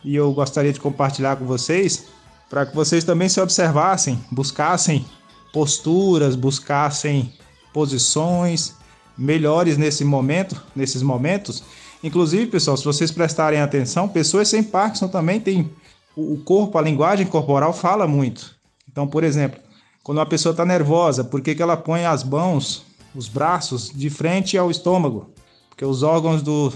[0.04, 2.06] e eu gostaria de compartilhar com vocês
[2.50, 5.06] para que vocês também se observassem, buscassem
[5.52, 7.34] posturas, buscassem
[7.74, 8.76] posições
[9.18, 11.64] melhores nesse momento, nesses momentos.
[12.04, 15.72] Inclusive, pessoal, se vocês prestarem atenção, pessoas sem Parkinson também têm
[16.16, 18.56] o corpo, a linguagem corporal fala muito.
[18.88, 19.60] Então, por exemplo,
[20.04, 22.86] quando uma pessoa está nervosa, por que, que ela põe as mãos,
[23.16, 25.30] os braços de frente ao estômago?
[25.70, 26.72] Porque os órgãos do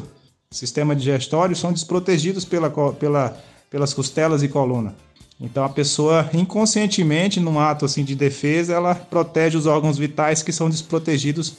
[0.50, 3.38] sistema digestório são desprotegidos pela, pela,
[3.70, 4.96] pelas costelas e coluna.
[5.40, 10.52] Então a pessoa inconscientemente, num ato assim de defesa, ela protege os órgãos vitais que
[10.52, 11.58] são desprotegidos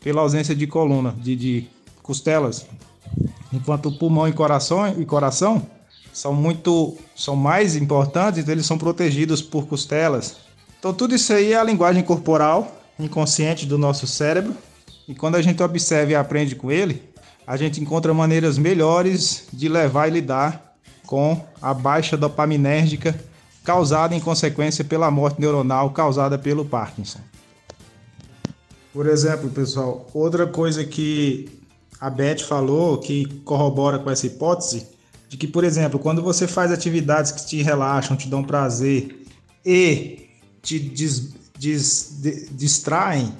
[0.00, 1.66] pela ausência de coluna, de, de
[2.02, 2.66] costelas.
[3.52, 5.64] Enquanto o pulmão e coração, e coração
[6.12, 10.36] são muito são mais importantes, então eles são protegidos por costelas.
[10.78, 14.54] Então tudo isso aí é a linguagem corporal inconsciente do nosso cérebro.
[15.06, 17.02] E quando a gente observa e aprende com ele,
[17.46, 20.76] a gente encontra maneiras melhores de levar e lidar
[21.06, 23.18] com a baixa dopaminérgica
[23.64, 27.20] causada em consequência pela morte neuronal causada pelo Parkinson.
[28.92, 31.48] Por exemplo, pessoal, outra coisa que
[32.00, 34.86] a Beth falou que corrobora com essa hipótese
[35.28, 39.24] de que, por exemplo, quando você faz atividades que te relaxam, te dão prazer
[39.64, 40.28] e
[40.60, 41.32] te des,
[41.62, 43.32] des, distraem,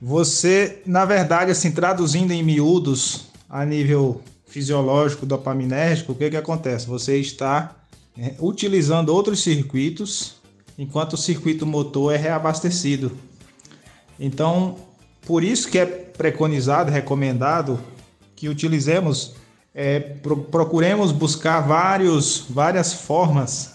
[0.00, 6.86] você, na verdade, assim, traduzindo em miúdos a nível fisiológico dopaminérgico, o que, que acontece?
[6.86, 7.76] Você está
[8.18, 10.34] é, utilizando outros circuitos
[10.78, 13.12] enquanto o circuito motor é reabastecido.
[14.18, 14.76] Então,
[15.26, 17.80] por isso que é preconizado, recomendado
[18.36, 19.34] que utilizemos,
[19.74, 23.69] é, pro, procuremos buscar vários, várias formas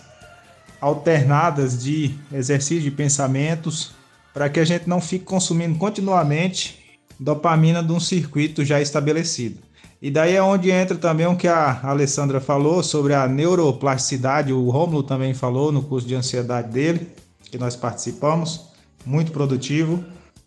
[0.86, 3.94] alternadas de exercício de pensamentos
[4.32, 9.58] para que a gente não fique consumindo continuamente dopamina de um circuito já estabelecido.
[10.00, 14.70] E daí é onde entra também o que a Alessandra falou sobre a neuroplasticidade, o
[14.70, 17.10] Rômulo também falou no curso de ansiedade dele,
[17.50, 18.70] que nós participamos,
[19.04, 20.04] muito produtivo,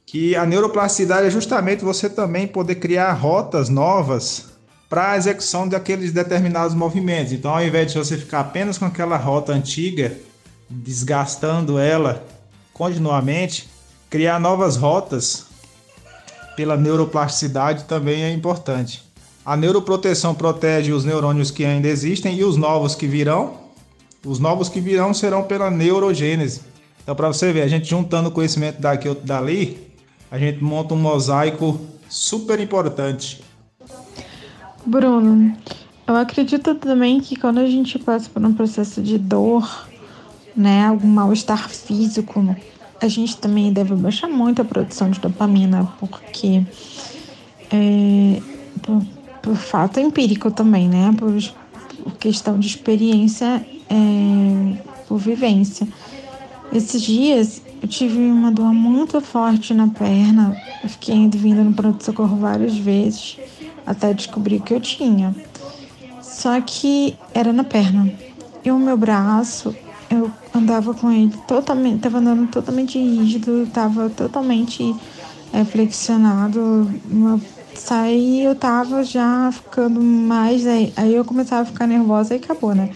[0.06, 4.50] que a neuroplasticidade é justamente você também poder criar rotas novas
[4.88, 7.32] para a execução daqueles determinados movimentos.
[7.32, 10.16] Então, ao invés de você ficar apenas com aquela rota antiga,
[10.68, 12.24] desgastando ela
[12.72, 13.68] continuamente,
[14.08, 15.46] criar novas rotas
[16.56, 19.02] pela neuroplasticidade também é importante.
[19.44, 23.54] A neuroproteção protege os neurônios que ainda existem e os novos que virão.
[24.24, 26.60] Os novos que virão serão pela neurogênese.
[27.02, 29.88] Então, para você ver, a gente juntando conhecimento daqui e dali,
[30.30, 33.42] a gente monta um mosaico super importante.
[34.84, 35.56] Bruno,
[36.06, 39.87] eu acredito também que quando a gente passa por um processo de dor,
[40.56, 42.56] né, algum mal-estar físico,
[43.00, 46.64] a gente também deve baixar muito a produção de dopamina, porque
[47.70, 48.42] é,
[49.42, 51.14] por fato empírico também, né?
[51.16, 51.32] Por,
[52.02, 54.76] por questão de experiência, é,
[55.06, 55.86] por vivência.
[56.72, 60.56] Esses dias eu tive uma dor muito forte na perna.
[60.82, 63.38] Eu fiquei indo vindo no pronto-socorro várias vezes
[63.86, 65.34] até descobrir que eu tinha.
[66.20, 68.12] Só que era na perna.
[68.64, 69.74] E o meu braço,
[70.10, 74.94] eu andava com ele totalmente, tava andando totalmente rígido, tava totalmente
[75.52, 77.40] é, flexionado, uma
[77.78, 80.66] saí eu tava já ficando mais.
[80.66, 82.90] Aí, aí eu começava a ficar nervosa e acabou, né?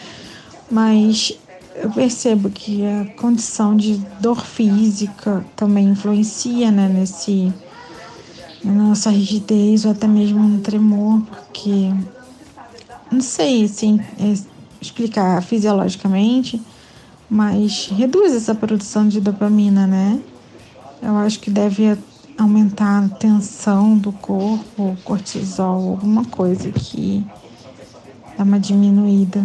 [0.70, 1.38] Mas
[1.76, 7.52] eu percebo que a condição de dor física também influencia, né, nesse
[8.62, 11.92] na nossa rigidez ou até mesmo no tremor, porque
[13.10, 14.34] não sei assim é,
[14.80, 16.62] explicar fisiologicamente,
[17.32, 20.22] mas reduz essa produção de dopamina, né?
[21.00, 21.96] Eu acho que deve
[22.36, 27.24] aumentar a tensão do corpo, cortisol, alguma coisa que
[28.36, 29.42] dá uma diminuída.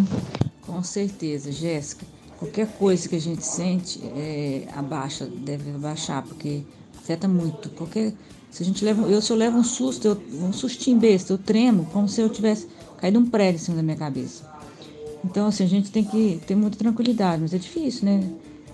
[0.63, 2.05] Com certeza, Jéssica.
[2.37, 6.63] Qualquer coisa que a gente sente é, abaixa, deve abaixar, porque
[6.97, 7.69] afeta muito.
[7.69, 8.13] Qualquer,
[8.51, 11.37] se a gente leva, eu se eu levo um susto, eu, um sustinho besta, eu
[11.37, 12.67] tremo como se eu tivesse
[12.97, 14.56] caído um prédio em cima da minha cabeça.
[15.29, 18.23] Então, assim, a gente tem que ter muita tranquilidade, mas é difícil, né?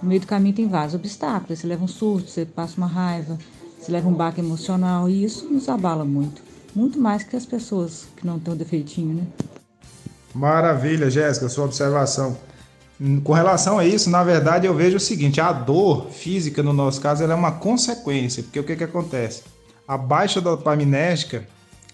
[0.01, 1.59] No meio do caminho tem vários obstáculos.
[1.59, 3.39] Você leva um susto, você passa uma raiva,
[3.81, 6.43] se leva um baque emocional e isso nos abala muito.
[6.75, 9.23] Muito mais que as pessoas que não têm o defeitinho, né?
[10.33, 12.37] Maravilha, Jéssica, sua observação.
[13.23, 17.01] Com relação a isso, na verdade, eu vejo o seguinte: a dor física, no nosso
[17.01, 19.41] caso, ela é uma consequência, porque o que, que acontece?
[19.87, 21.47] A baixa dopaminérgica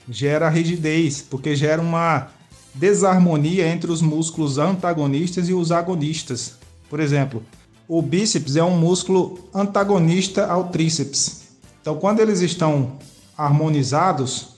[0.10, 2.28] gera rigidez, porque gera uma
[2.74, 6.56] desarmonia entre os músculos antagonistas e os agonistas.
[6.90, 7.44] Por exemplo,
[7.88, 11.44] o bíceps é um músculo antagonista ao tríceps.
[11.82, 12.94] Então, quando eles estão
[13.38, 14.56] harmonizados,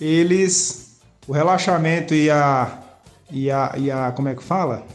[0.00, 2.82] eles o relaxamento e a
[3.30, 4.86] e a, e a como é que fala?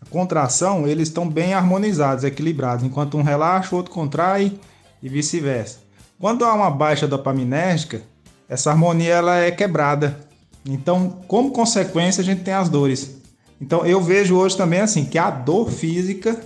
[0.00, 4.58] A contração, eles estão bem harmonizados, equilibrados, enquanto um relaxa, o outro contrai
[5.02, 5.78] e vice-versa.
[6.18, 8.02] Quando há uma baixa dopaminérgica,
[8.48, 10.28] essa harmonia ela é quebrada.
[10.64, 13.18] Então, como consequência, a gente tem as dores.
[13.60, 16.40] Então, eu vejo hoje também assim que a dor física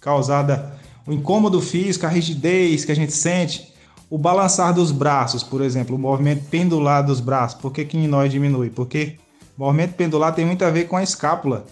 [0.00, 3.72] causada o incômodo físico, a rigidez que a gente sente,
[4.10, 7.60] o balançar dos braços, por exemplo, o movimento pendular dos braços.
[7.60, 8.70] Por que, que em nós diminui?
[8.70, 9.16] Porque
[9.56, 11.64] o movimento pendular tem muito a ver com a escápula.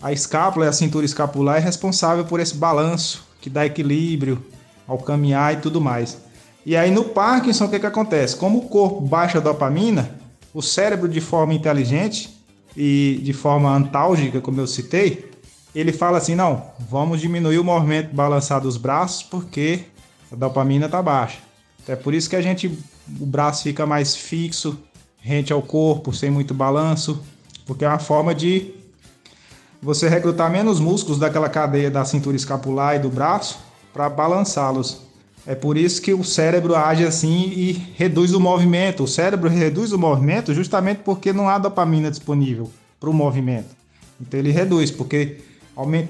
[0.00, 4.44] A escápula, a cintura escapular, é responsável por esse balanço que dá equilíbrio
[4.86, 6.18] ao caminhar e tudo mais.
[6.64, 8.36] E aí no Parkinson, o que, que acontece?
[8.36, 10.16] Como o corpo baixa a dopamina,
[10.56, 12.34] o cérebro, de forma inteligente
[12.74, 15.30] e de forma antálgica, como eu citei,
[15.74, 19.80] ele fala assim: não, vamos diminuir o movimento balançar dos braços porque
[20.32, 21.40] a dopamina está baixa.
[21.86, 22.68] É por isso que a gente,
[23.20, 24.78] o braço fica mais fixo,
[25.20, 27.22] rente ao corpo, sem muito balanço,
[27.66, 28.72] porque é uma forma de
[29.82, 33.58] você recrutar menos músculos daquela cadeia da cintura escapular e do braço
[33.92, 35.02] para balançá-los.
[35.46, 39.04] É por isso que o cérebro age assim e reduz o movimento.
[39.04, 42.68] O cérebro reduz o movimento justamente porque não há dopamina disponível
[42.98, 43.68] para o movimento.
[44.20, 45.38] Então ele reduz, porque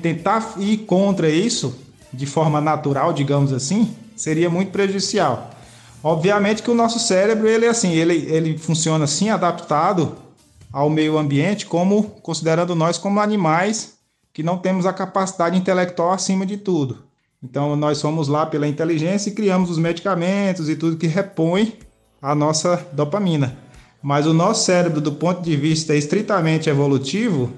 [0.01, 1.76] tentar ir contra isso
[2.12, 5.51] de forma natural, digamos assim, seria muito prejudicial.
[6.03, 10.16] Obviamente que o nosso cérebro ele é assim, ele, ele funciona assim adaptado
[10.72, 13.97] ao meio ambiente, como considerando nós como animais
[14.32, 17.06] que não temos a capacidade intelectual acima de tudo.
[17.49, 21.75] Então nós somos lá pela inteligência e criamos os medicamentos e tudo que repõe
[22.21, 23.57] a nossa dopamina.
[24.03, 27.53] Mas o nosso cérebro, do ponto de vista estritamente evolutivo,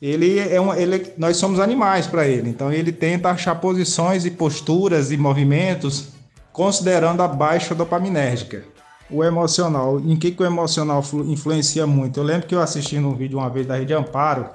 [0.00, 2.50] ele é um, ele, nós somos animais para ele.
[2.50, 6.10] Então ele tenta achar posições e posturas e movimentos
[6.52, 8.64] considerando a baixa dopaminérgica.
[9.10, 12.20] O emocional, em que, que o emocional influencia muito?
[12.20, 14.46] Eu lembro que eu assisti num vídeo uma vez da Rede Amparo,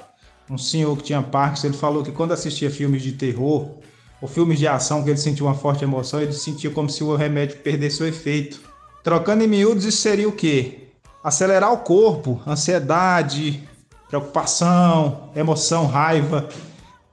[0.50, 3.78] um senhor que tinha Parkinson, ele falou que quando assistia filmes de terror
[4.22, 7.15] ou filmes de ação que ele sentia uma forte emoção, ele sentia como se o
[7.15, 8.59] remédio perdesse o efeito.
[9.03, 10.89] Trocando em miúdos, isso seria o quê?
[11.24, 13.68] Acelerar o corpo, ansiedade,
[14.07, 16.49] preocupação, emoção, raiva.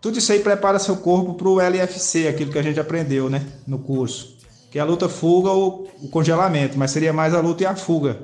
[0.00, 3.44] Tudo isso aí prepara seu corpo para o LFC, aquilo que a gente aprendeu né,
[3.66, 4.36] no curso.
[4.70, 7.76] Que é a luta, fuga ou o congelamento, mas seria mais a luta e a
[7.76, 8.18] fuga.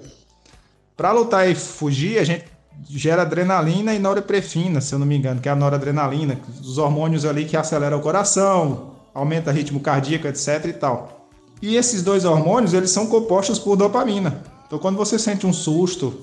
[0.97, 2.45] Para lutar e fugir, a gente
[2.89, 7.25] gera adrenalina e norepinefrina, se eu não me engano, que é a noradrenalina, os hormônios
[7.25, 11.29] ali que aceleram o coração, aumenta o ritmo cardíaco, etc e tal.
[11.63, 14.43] E esses dois hormônios, eles são compostos por dopamina.
[14.67, 16.19] Então, quando você sente um susto,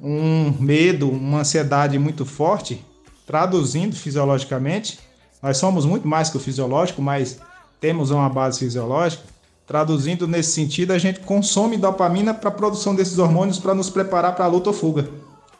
[0.00, 2.84] um medo, uma ansiedade muito forte,
[3.26, 4.98] traduzindo fisiologicamente,
[5.42, 7.38] nós somos muito mais que o fisiológico, mas
[7.80, 9.24] temos uma base fisiológica.
[9.66, 14.34] Traduzindo nesse sentido, a gente consome dopamina para a produção desses hormônios para nos preparar
[14.34, 15.08] para a luta ou fuga.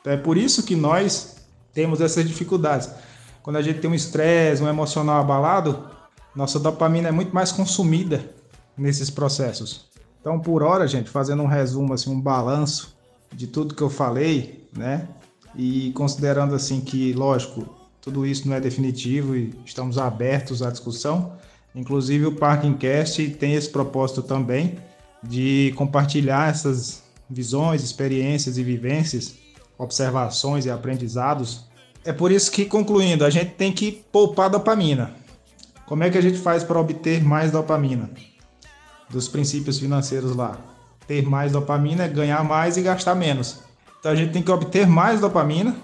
[0.03, 1.37] Então, é por isso que nós
[1.73, 2.91] temos essas dificuldades.
[3.43, 5.89] Quando a gente tem um estresse, um emocional abalado,
[6.37, 8.25] nossa dopamina é muito mais consumida
[8.77, 9.87] nesses processos.
[10.21, 12.97] Então, por hora, gente, fazendo um resumo, assim, um balanço
[13.33, 15.09] de tudo que eu falei, né?
[15.57, 17.67] E considerando assim que, lógico,
[18.01, 21.37] tudo isso não é definitivo e estamos abertos à discussão.
[21.75, 24.79] Inclusive o Parkingcast tem esse propósito também
[25.23, 29.35] de compartilhar essas visões, experiências e vivências,
[29.83, 31.65] observações e aprendizados.
[32.05, 35.15] É por isso que, concluindo, a gente tem que poupar dopamina.
[35.87, 38.11] Como é que a gente faz para obter mais dopamina?
[39.11, 40.59] Dos princípios financeiros lá
[41.07, 43.61] ter mais dopamina é ganhar mais e gastar menos.
[43.99, 45.77] Então a gente tem que obter mais dopamina.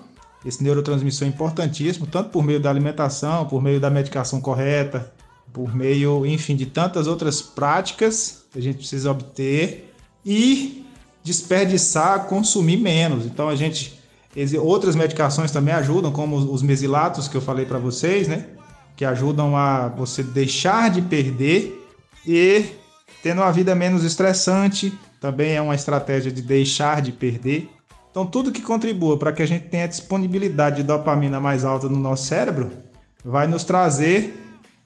[0.44, 5.12] Esse neurotransmissor é importantíssimo, tanto por meio da alimentação, por meio da medicação correta,
[5.52, 9.92] por meio, enfim, de tantas outras práticas que a gente precisa obter
[10.24, 10.77] e
[11.28, 13.24] desperdiçar, consumir menos.
[13.26, 13.96] Então a gente
[14.60, 18.46] outras medicações também ajudam, como os mesilatos que eu falei para vocês, né?
[18.96, 21.86] Que ajudam a você deixar de perder
[22.26, 22.66] e
[23.22, 27.68] tendo uma vida menos estressante, também é uma estratégia de deixar de perder.
[28.10, 31.98] Então, tudo que contribua para que a gente tenha disponibilidade de dopamina mais alta no
[31.98, 32.70] nosso cérebro
[33.24, 34.34] vai nos trazer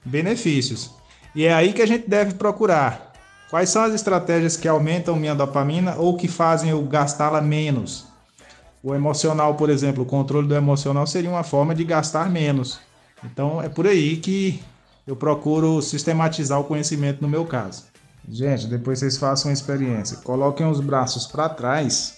[0.03, 0.91] benefícios.
[1.35, 3.12] E é aí que a gente deve procurar
[3.53, 8.07] Quais são as estratégias que aumentam minha dopamina ou que fazem eu gastá-la menos?
[8.81, 12.79] O emocional, por exemplo, o controle do emocional seria uma forma de gastar menos.
[13.23, 14.59] Então é por aí que
[15.05, 17.83] eu procuro sistematizar o conhecimento no meu caso.
[18.27, 20.17] Gente, depois vocês façam uma experiência.
[20.23, 22.15] Coloquem os braços para trás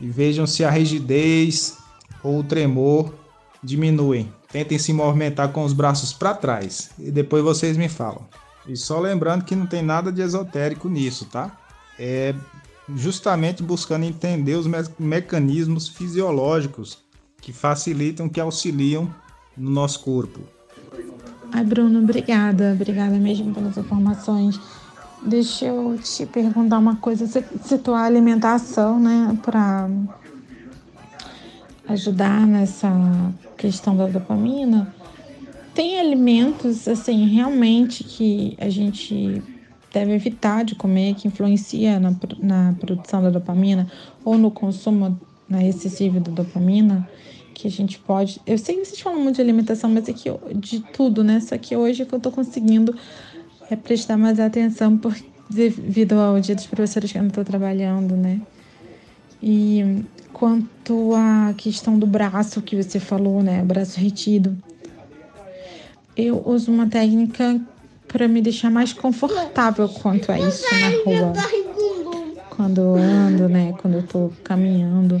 [0.00, 1.76] e vejam se a rigidez
[2.22, 3.12] ou o tremor
[3.60, 4.32] diminuem.
[4.52, 8.24] Tentem se movimentar com os braços para trás e depois vocês me falam.
[8.66, 11.56] E só lembrando que não tem nada de esotérico nisso, tá?
[11.98, 12.34] É
[12.94, 16.98] justamente buscando entender os me mecanismos fisiológicos
[17.40, 19.08] que facilitam, que auxiliam
[19.56, 20.40] no nosso corpo.
[21.52, 22.72] Ai, Bruno, obrigada.
[22.72, 24.60] Obrigada mesmo pelas informações.
[25.22, 27.26] Deixa eu te perguntar uma coisa.
[27.62, 29.88] Citou a alimentação, né, para
[31.88, 32.90] ajudar nessa
[33.56, 34.92] questão da dopamina.
[35.74, 39.42] Tem alimentos, assim, realmente que a gente
[39.92, 43.90] deve evitar de comer, que influencia na, na produção da dopamina
[44.24, 45.18] ou no consumo
[45.48, 47.08] na excessivo da dopamina,
[47.52, 48.40] que a gente pode.
[48.46, 51.40] Eu sei que vocês falam muito de alimentação, mas é que de tudo, né?
[51.40, 52.94] Só que hoje é que eu tô conseguindo
[53.70, 55.14] é prestar mais atenção por,
[55.48, 58.40] devido ao dia dos professores que eu não estou trabalhando, né?
[59.42, 63.62] E quanto à questão do braço que você falou, né?
[63.62, 64.56] Braço retido.
[66.16, 67.60] Eu uso uma técnica
[68.06, 71.32] para me deixar mais confortável quanto a isso na rua.
[72.50, 73.74] Quando eu ando, né?
[73.78, 75.20] Quando eu tô caminhando,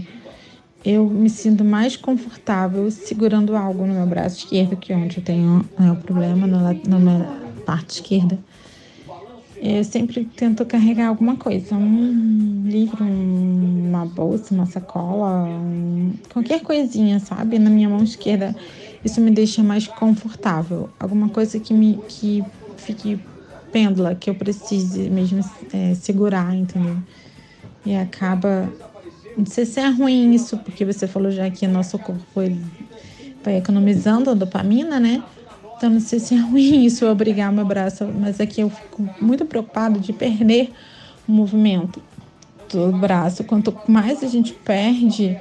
[0.84, 5.24] eu me sinto mais confortável segurando algo no meu braço esquerdo, que é onde eu
[5.24, 7.26] tenho né, o problema, na, na minha
[7.66, 8.38] parte esquerda.
[9.60, 17.18] Eu sempre tento carregar alguma coisa, um livro, uma bolsa, uma sacola, um, qualquer coisinha,
[17.18, 17.58] sabe?
[17.58, 18.54] Na minha mão esquerda,
[19.04, 20.88] isso me deixa mais confortável.
[20.98, 22.42] Alguma coisa que me que
[22.76, 23.18] fique
[23.70, 26.96] pêndula, que eu precise mesmo é, segurar, entendeu?
[27.84, 28.72] E acaba.
[29.36, 32.64] Não sei se é ruim isso, porque você falou já que nosso corpo ele
[33.42, 35.22] vai economizando a dopamina, né?
[35.76, 39.08] Então não sei se é ruim isso obrigar meu braço, mas aqui é eu fico
[39.20, 40.72] muito preocupado de perder
[41.28, 42.00] o movimento
[42.70, 43.44] do braço.
[43.44, 45.36] Quanto mais a gente perde,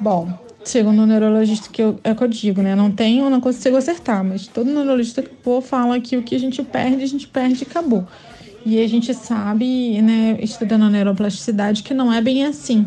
[0.00, 0.32] bom,
[0.64, 2.74] segundo o neurologista que eu, é que eu digo, né?
[2.74, 6.38] Não tenho, não consigo acertar, mas todo neurologista que for fala que o que a
[6.38, 8.06] gente perde, a gente perde e acabou.
[8.64, 12.86] E a gente sabe, né, estudando a neuroplasticidade, que não é bem assim.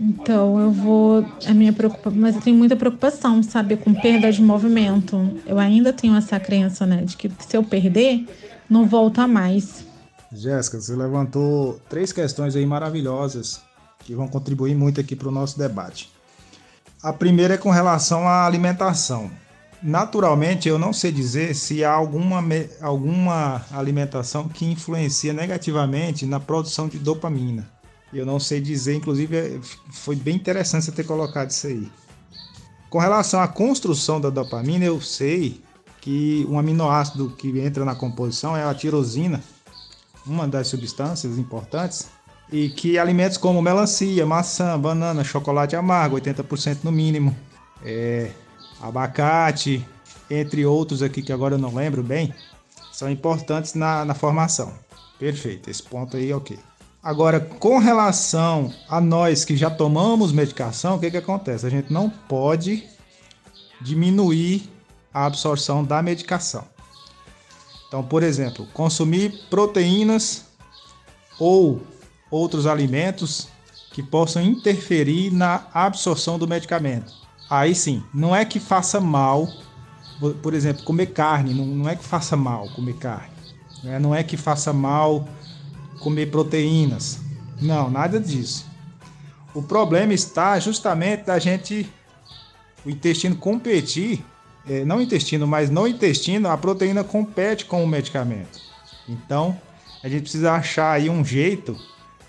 [0.00, 1.24] Então eu vou.
[1.46, 2.18] A minha preocupação.
[2.18, 5.38] Mas eu tenho muita preocupação, sabe, com perda de movimento.
[5.46, 8.26] Eu ainda tenho essa crença, né, de que se eu perder,
[8.70, 9.84] não volta mais.
[10.32, 13.60] Jéssica, você levantou três questões aí maravilhosas
[14.04, 16.10] que vão contribuir muito aqui para o nosso debate.
[17.02, 19.30] A primeira é com relação à alimentação.
[19.82, 22.40] Naturalmente, eu não sei dizer se há alguma,
[22.80, 27.68] alguma alimentação que influencia negativamente na produção de dopamina.
[28.12, 29.58] Eu não sei dizer, inclusive é,
[29.90, 31.90] foi bem interessante você ter colocado isso aí.
[32.88, 35.60] Com relação à construção da dopamina, eu sei
[36.00, 39.42] que um aminoácido que entra na composição é a tirosina,
[40.26, 42.08] uma das substâncias importantes
[42.52, 47.34] e que alimentos como melancia, maçã, banana, chocolate amargo, 80% no mínimo,
[47.82, 48.30] é,
[48.80, 49.84] abacate,
[50.30, 52.32] entre outros aqui que agora eu não lembro bem,
[52.92, 54.74] são importantes na, na formação.
[55.18, 56.58] Perfeito, esse ponto aí ok.
[57.02, 61.66] Agora, com relação a nós que já tomamos medicação, o que, que acontece?
[61.66, 62.84] A gente não pode
[63.80, 64.70] diminuir
[65.12, 66.64] a absorção da medicação.
[67.88, 70.44] Então, por exemplo, consumir proteínas
[71.38, 71.80] ou
[72.32, 73.46] outros alimentos
[73.92, 77.12] que possam interferir na absorção do medicamento.
[77.48, 79.46] Aí sim, não é que faça mal,
[80.42, 83.34] por exemplo, comer carne, não, é que faça mal comer carne,
[83.84, 83.98] né?
[83.98, 85.28] não é que faça mal
[86.00, 87.20] comer proteínas,
[87.60, 88.64] não, nada disso.
[89.54, 91.86] O problema está justamente da gente,
[92.86, 94.24] o intestino competir,
[94.66, 98.58] é, não intestino, mas no intestino, a proteína compete com o medicamento.
[99.06, 99.60] Então,
[100.02, 101.78] a gente precisa achar aí um jeito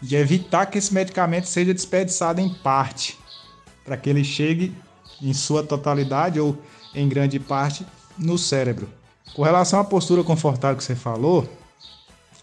[0.04, 3.18] de evitar que esse medicamento seja desperdiçado em parte,
[3.86, 4.76] para que ele chegue
[5.22, 6.58] em sua totalidade ou
[6.94, 7.86] em grande parte
[8.18, 8.90] no cérebro.
[9.34, 11.50] Com relação à postura confortável que você falou,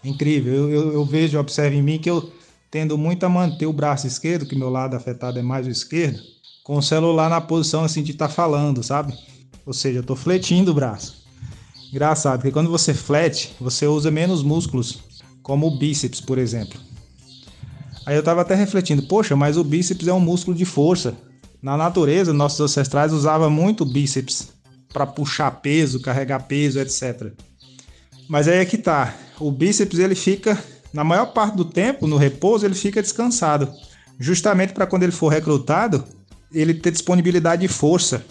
[0.03, 0.53] incrível.
[0.53, 2.31] Eu, eu, eu vejo, observo em mim que eu
[2.71, 6.19] tendo muito a manter o braço esquerdo, que meu lado afetado é mais o esquerdo,
[6.63, 9.13] com o celular na posição assim de estar tá falando, sabe?
[9.65, 11.21] Ou seja, eu tô fletindo o braço.
[11.91, 14.99] Engraçado, porque quando você flete, você usa menos músculos,
[15.43, 16.79] como o bíceps, por exemplo.
[18.05, 21.15] Aí eu tava até refletindo, poxa, mas o bíceps é um músculo de força.
[21.61, 24.49] Na natureza, nossos ancestrais usavam muito o bíceps
[24.91, 27.31] para puxar peso, carregar peso, etc.
[28.27, 29.13] Mas aí é que tá.
[29.39, 30.57] o bíceps ele fica,
[30.91, 33.71] na maior parte do tempo, no repouso, ele fica descansado.
[34.19, 36.03] Justamente para quando ele for recrutado,
[36.53, 38.25] ele ter disponibilidade de força.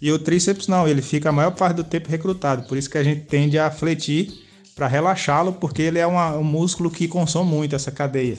[0.00, 2.66] E o tríceps não, ele fica a maior parte do tempo recrutado.
[2.66, 4.32] Por isso que a gente tende a fletir
[4.74, 8.36] para relaxá-lo, porque ele é uma, um músculo que consome muito essa cadeia.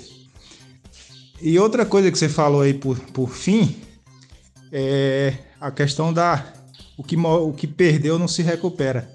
[1.41, 3.75] E outra coisa que você falou aí por, por fim
[4.71, 6.53] é a questão da
[6.97, 9.09] o que, o que perdeu não se recupera.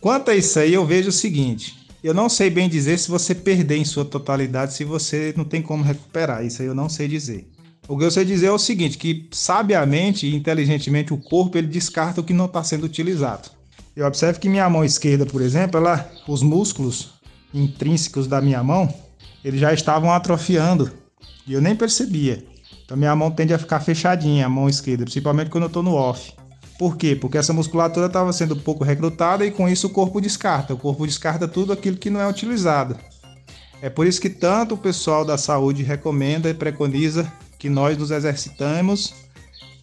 [0.00, 3.34] Quanto a isso aí, eu vejo o seguinte: eu não sei bem dizer se você
[3.34, 6.44] perder em sua totalidade, se você não tem como recuperar.
[6.44, 7.48] Isso aí eu não sei dizer.
[7.88, 11.66] O que eu sei dizer é o seguinte, que sabiamente e inteligentemente o corpo ele
[11.66, 13.50] descarta o que não está sendo utilizado.
[13.96, 17.14] Eu observo que minha mão esquerda, por exemplo, ela, os músculos
[17.52, 18.92] intrínsecos da minha mão,
[19.42, 20.92] eles já estavam atrofiando
[21.48, 22.44] e eu nem percebia.
[22.84, 25.94] Então minha mão tende a ficar fechadinha, a mão esquerda, principalmente quando eu estou no
[25.94, 26.32] off.
[26.78, 27.16] Por quê?
[27.16, 30.74] Porque essa musculatura estava sendo pouco recrutada e com isso o corpo descarta.
[30.74, 32.96] O corpo descarta tudo aquilo que não é utilizado.
[33.82, 38.10] É por isso que tanto o pessoal da saúde recomenda e preconiza que nós nos
[38.10, 39.12] exercitamos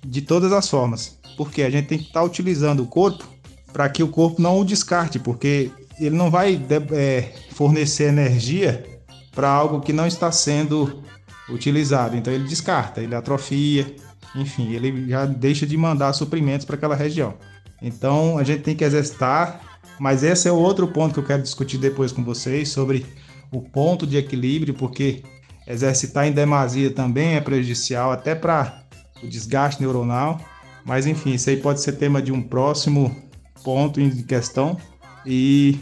[0.06, 1.18] de todas as formas.
[1.36, 3.28] Porque a gente tem que estar tá utilizando o corpo
[3.74, 6.62] para que o corpo não o descarte, porque ele não vai
[6.94, 8.86] é, fornecer energia
[9.34, 11.04] para algo que não está sendo
[11.50, 12.16] utilizado.
[12.16, 13.96] Então ele descarta, ele atrofia,
[14.36, 17.36] enfim, ele já deixa de mandar suprimentos para aquela região.
[17.82, 19.62] Então a gente tem que exercitar,
[20.00, 23.06] mas esse é o outro ponto que eu quero discutir depois com vocês sobre
[23.52, 25.24] o ponto de equilíbrio, porque
[25.68, 28.84] Exercitar em demasia também é prejudicial, até para
[29.24, 30.40] o desgaste neuronal.
[30.86, 33.16] Mas enfim, isso aí pode ser tema de um próximo
[33.64, 34.78] ponto em questão.
[35.26, 35.80] E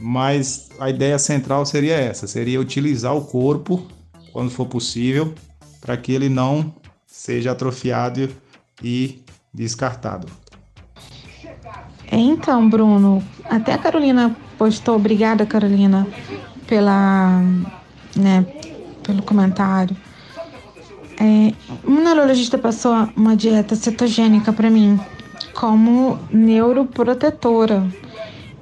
[0.00, 3.86] mas a ideia central seria essa, seria utilizar o corpo
[4.36, 5.32] quando for possível,
[5.80, 6.74] para que ele não
[7.06, 8.28] seja atrofiado
[8.84, 10.26] e descartado.
[12.12, 16.06] Então, Bruno, até a Carolina postou, obrigada Carolina
[16.66, 17.40] pela,
[18.14, 18.44] né,
[19.02, 19.96] pelo comentário.
[21.18, 25.00] É, um neurologista passou uma dieta cetogênica para mim
[25.54, 27.90] como neuroprotetora.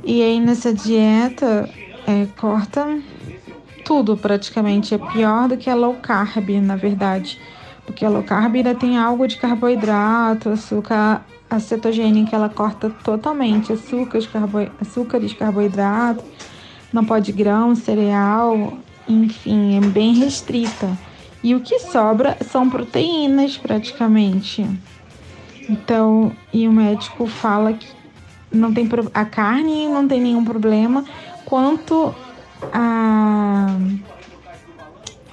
[0.05, 1.69] E aí nessa dieta
[2.07, 2.87] é, corta
[3.85, 4.95] tudo praticamente.
[4.95, 7.39] É pior do que a low carb, na verdade.
[7.85, 11.25] Porque a low carb ainda tem algo de carboidrato, açúcar.
[11.49, 16.25] A cetogênica ela corta totalmente açúcares, carbo, açúcares carboidrato,
[16.93, 20.99] não pode grão, cereal, enfim, é bem restrita.
[21.43, 24.67] E o que sobra são proteínas praticamente.
[25.69, 27.87] Então, e o médico fala que
[28.51, 31.05] não tem a carne não tem nenhum problema
[31.45, 32.15] quanto
[32.73, 33.77] a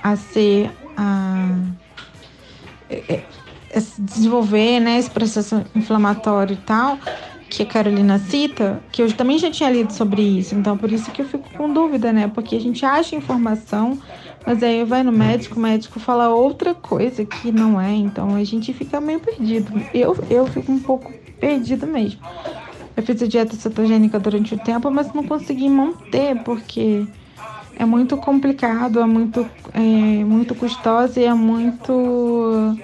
[0.03, 1.55] a ser a,
[2.89, 3.23] a é,
[3.69, 6.97] é, desenvolver né, esse processo inflamatório e tal,
[7.49, 11.11] que a Carolina cita, que eu também já tinha lido sobre isso, então por isso
[11.11, 12.27] que eu fico com dúvida, né?
[12.27, 13.99] Porque a gente acha informação,
[14.45, 18.43] mas aí vai no médico, o médico fala outra coisa que não é, então a
[18.43, 19.71] gente fica meio perdido.
[19.93, 22.21] Eu, eu fico um pouco perdido mesmo.
[22.95, 27.05] Eu fiz a dieta cetogênica durante o tempo, mas não consegui manter, porque
[27.75, 32.77] é muito complicado, é muito, é, muito custosa e é muito.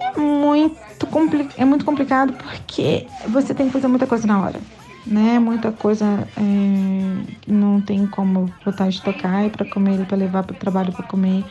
[0.00, 4.60] É muito compli é muito complicado porque você tem que fazer muita coisa na hora,
[5.06, 5.38] né?
[5.38, 10.92] Muita coisa é, não tem como botar estocar para comer, para levar para o trabalho
[10.92, 11.44] para comer.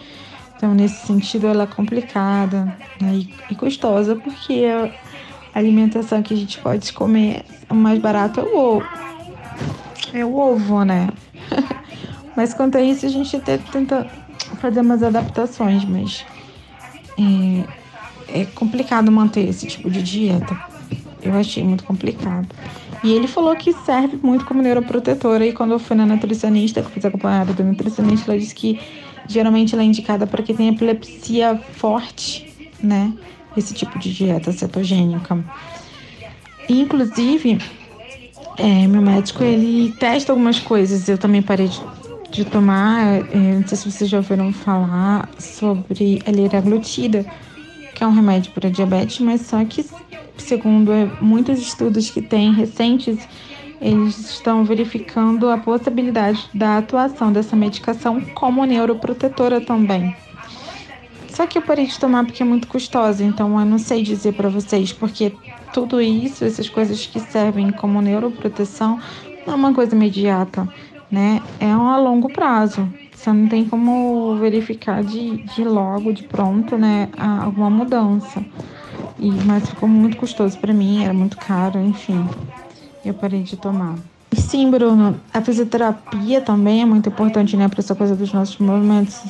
[0.56, 3.14] Então, nesse sentido, ela é complicada né?
[3.14, 4.64] e, e custosa, porque
[5.60, 7.44] alimentação que a gente pode comer
[7.74, 8.86] mais barato é o ovo.
[10.14, 11.10] É o ovo, né?
[12.36, 14.06] mas quanto a isso, a gente até tenta
[14.60, 16.26] fazer umas adaptações, mas
[17.18, 20.58] é, é complicado manter esse tipo de dieta.
[21.22, 22.48] Eu achei muito complicado.
[23.04, 25.46] E ele falou que serve muito como neuroprotetora.
[25.46, 28.80] E quando eu fui na nutricionista, que fiz acompanhada do nutricionista, ela disse que
[29.28, 33.14] geralmente ela é indicada para quem tem epilepsia forte, né?
[33.58, 35.44] Esse tipo de dieta cetogênica.
[36.68, 37.60] Inclusive,
[38.58, 41.08] é, meu médico ele testa algumas coisas.
[41.08, 41.82] Eu também parei de,
[42.32, 43.22] de tomar.
[43.32, 47.26] É, não sei se vocês já ouviram falar sobre a liraglutida
[47.96, 49.86] que é um remédio para diabetes, mas só que,
[50.38, 53.26] segundo é, muitos estudos que tem recentes,
[53.82, 60.16] eles estão verificando a possibilidade da atuação dessa medicação como neuroprotetora também.
[61.36, 64.36] Só que eu parei de tomar porque é muito custosa, então eu não sei dizer
[64.36, 65.34] para vocês, porque
[65.74, 69.02] tudo isso, essas coisas que servem como neuroproteção,
[69.46, 70.66] não é uma coisa imediata,
[71.12, 71.42] né?
[71.60, 72.88] É a longo prazo.
[73.14, 78.42] Você não tem como verificar de, de logo, de pronto, né, alguma mudança.
[79.20, 82.30] E, mas ficou muito custoso para mim, era muito caro, enfim.
[83.04, 83.96] Eu parei de tomar.
[84.32, 89.22] Sim, Bruno, a fisioterapia também é muito importante, né, para essa coisa dos nossos movimentos.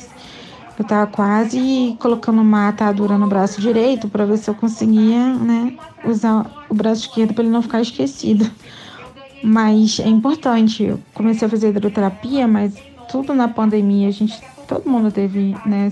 [0.78, 5.74] Eu tava quase colocando uma atadura no braço direito para ver se eu conseguia, né,
[6.04, 8.50] usar o braço esquerdo para ele não ficar esquecido.
[9.42, 10.84] Mas é importante.
[10.84, 12.74] Eu comecei a fazer hidroterapia, mas
[13.08, 15.90] tudo na pandemia, a gente, todo mundo teve, né,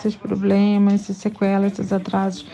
[0.00, 2.44] seus problemas, suas sequelas, seus atrasos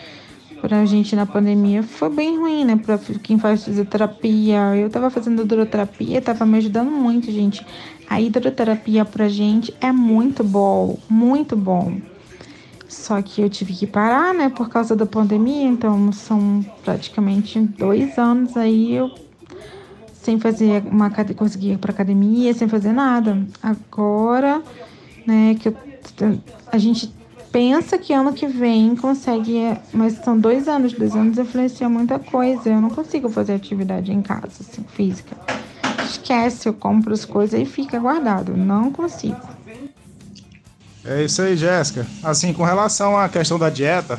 [0.60, 2.76] pra gente na pandemia foi bem ruim, né?
[2.76, 4.76] Pra quem faz fisioterapia.
[4.76, 7.64] Eu tava fazendo hidroterapia, tava me ajudando muito, gente.
[8.08, 12.00] A hidroterapia pra gente é muito bom, muito bom.
[12.88, 18.18] Só que eu tive que parar, né, por causa da pandemia, então são praticamente dois
[18.18, 19.10] anos aí eu
[20.12, 23.46] sem fazer uma conseguir ir para academia, sem fazer nada.
[23.62, 24.62] Agora,
[25.26, 25.76] né, que eu,
[26.70, 27.12] a gente
[27.52, 32.68] pensa que ano que vem consegue, mas são dois anos, dois anos influencia muita coisa.
[32.68, 35.36] Eu não consigo fazer atividade em casa, assim, física.
[36.04, 38.56] Esquece, eu compro as coisas e fica guardado.
[38.56, 39.40] Não consigo.
[41.04, 42.06] É isso aí, Jéssica.
[42.22, 44.18] Assim, com relação à questão da dieta,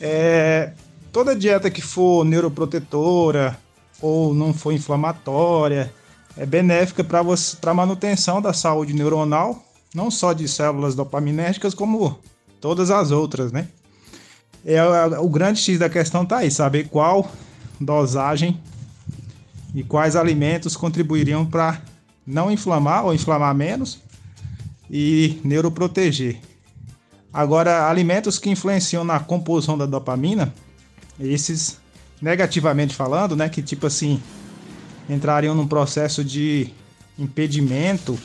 [0.00, 0.72] é,
[1.12, 3.56] toda dieta que for neuroprotetora
[4.00, 5.92] ou não for inflamatória
[6.36, 7.20] é benéfica para
[7.70, 9.64] a manutenção da saúde neuronal
[9.94, 12.18] não só de células dopaminérgicas, como
[12.60, 13.68] todas as outras, né?
[14.66, 14.82] É,
[15.18, 17.30] o grande X da questão tá aí, saber qual
[17.80, 18.60] dosagem
[19.74, 21.80] e quais alimentos contribuiriam para
[22.26, 24.00] não inflamar ou inflamar menos
[24.90, 26.40] e neuroproteger.
[27.32, 30.54] Agora, alimentos que influenciam na composição da dopamina,
[31.20, 31.78] esses
[32.22, 34.22] negativamente falando, né, que tipo assim,
[35.08, 36.70] entrariam num processo de
[37.18, 38.18] impedimento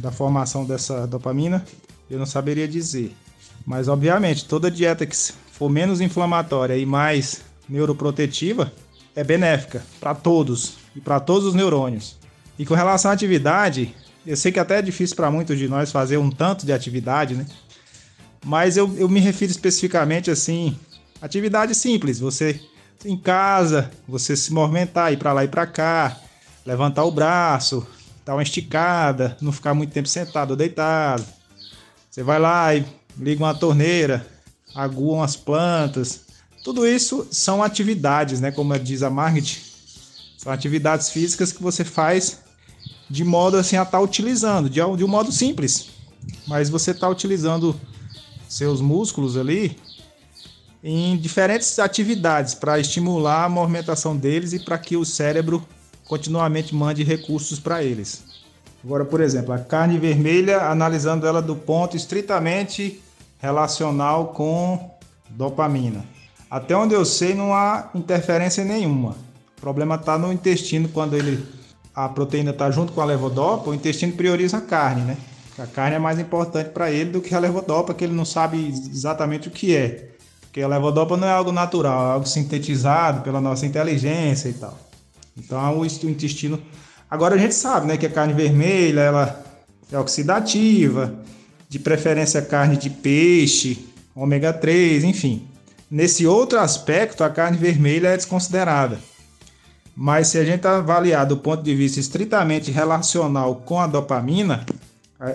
[0.00, 1.64] da formação dessa dopamina,
[2.10, 3.14] eu não saberia dizer.
[3.66, 5.16] Mas obviamente, toda dieta que
[5.52, 8.72] for menos inflamatória e mais neuroprotetiva
[9.14, 12.16] é benéfica para todos e para todos os neurônios.
[12.58, 13.94] E com relação à atividade,
[14.26, 17.34] eu sei que até é difícil para muitos de nós fazer um tanto de atividade,
[17.34, 17.46] né?
[18.44, 20.76] Mas eu, eu me refiro especificamente assim,
[21.20, 22.58] atividade simples, você
[23.04, 26.18] em casa, você se movimentar, ir para lá e para cá,
[26.64, 27.86] levantar o braço,
[28.30, 31.26] dar uma esticada, não ficar muito tempo sentado ou deitado.
[32.08, 32.86] Você vai lá e
[33.18, 34.24] liga uma torneira,
[34.72, 36.20] agua umas plantas.
[36.62, 38.52] Tudo isso são atividades, né?
[38.52, 39.60] Como diz a Margit,
[40.38, 42.38] são atividades físicas que você faz
[43.08, 45.88] de modo assim a estar tá utilizando, de, de um modo simples.
[46.46, 47.74] Mas você está utilizando
[48.48, 49.76] seus músculos ali
[50.84, 55.66] em diferentes atividades para estimular a movimentação deles e para que o cérebro
[56.10, 58.24] continuamente mande recursos para eles.
[58.84, 63.00] Agora, por exemplo, a carne vermelha, analisando ela do ponto estritamente
[63.38, 64.90] relacional com
[65.28, 66.04] dopamina.
[66.50, 69.10] Até onde eu sei, não há interferência nenhuma.
[69.56, 71.46] O problema está no intestino, quando ele
[71.94, 75.16] a proteína está junto com a levodopa, o intestino prioriza a carne, né?
[75.56, 78.66] A carne é mais importante para ele do que a levodopa, que ele não sabe
[78.68, 80.10] exatamente o que é.
[80.40, 84.89] Porque a levodopa não é algo natural, é algo sintetizado pela nossa inteligência e tal.
[85.36, 86.60] Então o intestino.
[87.10, 89.44] Agora a gente sabe, né, que a carne vermelha ela
[89.90, 91.14] é oxidativa,
[91.68, 95.46] de preferência carne de peixe, ômega 3, enfim.
[95.90, 98.98] Nesse outro aspecto, a carne vermelha é desconsiderada.
[99.96, 104.64] Mas se a gente avaliar do ponto de vista estritamente relacional com a dopamina,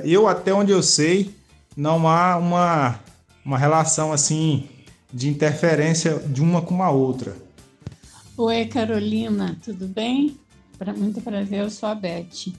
[0.04, 1.36] eu até onde eu sei,
[1.76, 3.00] não há uma,
[3.46, 4.68] uma relação assim
[5.14, 7.36] de interferência de uma com a outra.
[8.38, 10.38] Oi, Carolina, tudo bem?
[10.78, 12.52] Para muito prazer, eu sou a Beth.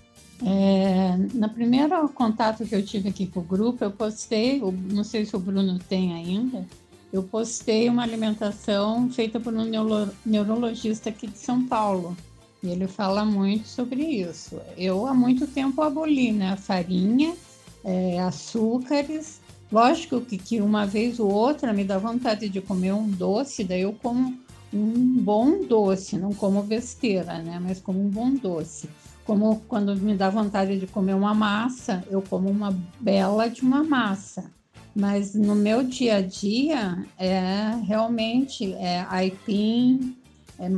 [0.43, 4.59] É, no primeiro contato que eu tive aqui com o grupo, eu postei,
[4.91, 6.65] não sei se o Bruno tem ainda,
[7.13, 12.17] eu postei uma alimentação feita por um neuro, neurologista aqui de São Paulo.
[12.63, 14.59] E ele fala muito sobre isso.
[14.79, 17.37] Eu há muito tempo aboli né, a farinha,
[17.85, 19.43] é, açúcares.
[19.71, 23.83] Lógico que, que uma vez ou outra me dá vontade de comer um doce, daí
[23.83, 24.46] eu como
[24.77, 27.61] um bom doce, não como besteira, né?
[27.63, 28.89] Mas como um bom doce.
[29.25, 33.83] Como quando me dá vontade de comer uma massa, eu como uma bela de uma
[33.83, 34.51] massa.
[34.95, 40.17] Mas no meu dia a dia é realmente é aipim,
[40.59, 40.71] é,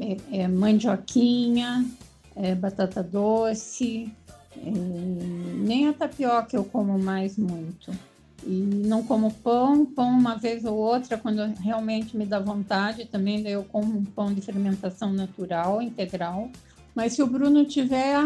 [0.00, 1.84] é, é mandioquinha,
[2.36, 4.12] é batata doce,
[4.56, 7.90] é, nem a tapioca eu como mais muito.
[8.46, 13.46] E não como pão, pão uma vez ou outra, quando realmente me dá vontade, também
[13.48, 16.50] eu como um pão de fermentação natural, integral.
[16.94, 18.16] Mas se o Bruno tiver,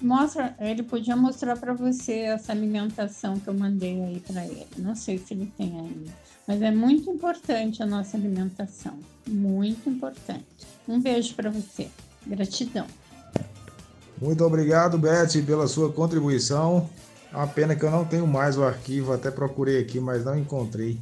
[0.00, 4.68] mostra, ele podia mostrar para você essa alimentação que eu mandei aí para ele.
[4.76, 6.12] Não sei se ele tem ainda,
[6.46, 8.96] mas é muito importante a nossa alimentação,
[9.26, 10.44] muito importante.
[10.86, 11.88] Um beijo para você.
[12.26, 12.86] Gratidão.
[14.20, 16.88] Muito obrigado, Beth, pela sua contribuição.
[17.32, 20.36] É uma pena que eu não tenho mais o arquivo, até procurei aqui, mas não
[20.36, 21.00] encontrei.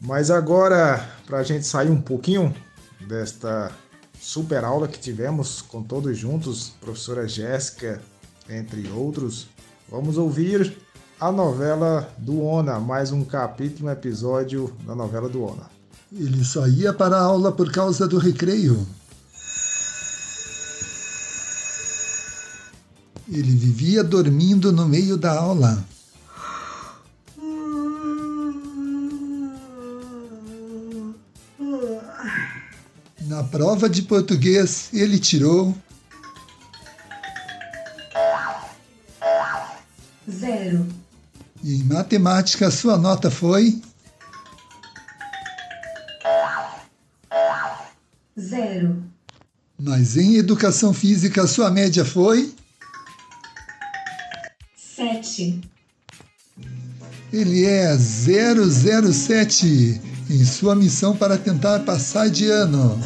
[0.00, 2.54] Mas agora, para a gente sair um pouquinho
[3.06, 3.70] desta
[4.20, 8.00] super aula que tivemos com todos juntos, professora Jéssica,
[8.48, 9.46] entre outros,
[9.88, 10.76] vamos ouvir
[11.20, 15.70] a novela do Ona, mais um capítulo, um episódio da novela do Ona.
[16.12, 18.86] Ele só ia para a aula por causa do recreio.
[23.30, 25.84] Ele vivia dormindo no meio da aula.
[33.20, 35.76] Na prova de português, ele tirou
[40.30, 40.86] zero.
[41.62, 43.82] E em matemática, sua nota foi
[48.40, 49.02] zero.
[49.78, 52.54] Mas em educação física, sua média foi
[55.28, 55.60] sete.
[57.32, 60.00] Ele é 007
[60.30, 62.98] em sua missão para tentar passar de ano.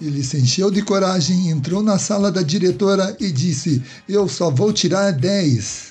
[0.00, 4.72] Ele se encheu de coragem, entrou na sala da diretora e disse: Eu só vou
[4.72, 5.87] tirar 10.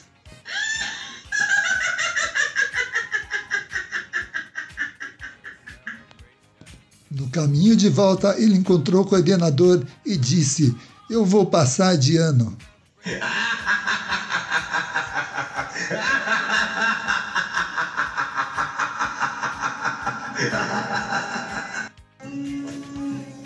[7.38, 10.76] Caminho de volta, ele encontrou o coordenador e disse:
[11.08, 12.58] Eu vou passar de ano.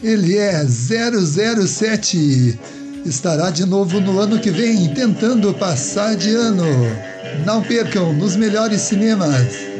[0.02, 2.60] Ele é 007.
[3.06, 6.64] Estará de novo no ano que vem tentando passar de ano.
[7.46, 9.71] Não percam nos melhores cinemas.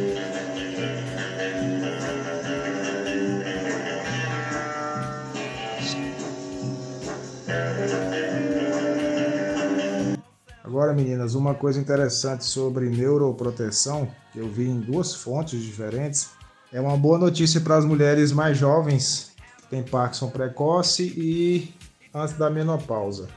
[11.32, 16.32] Meninas, uma coisa interessante sobre neuroproteção, que eu vi em duas fontes diferentes,
[16.72, 21.74] é uma boa notícia para as mulheres mais jovens que têm Parkinson precoce e
[22.14, 23.28] antes da menopausa.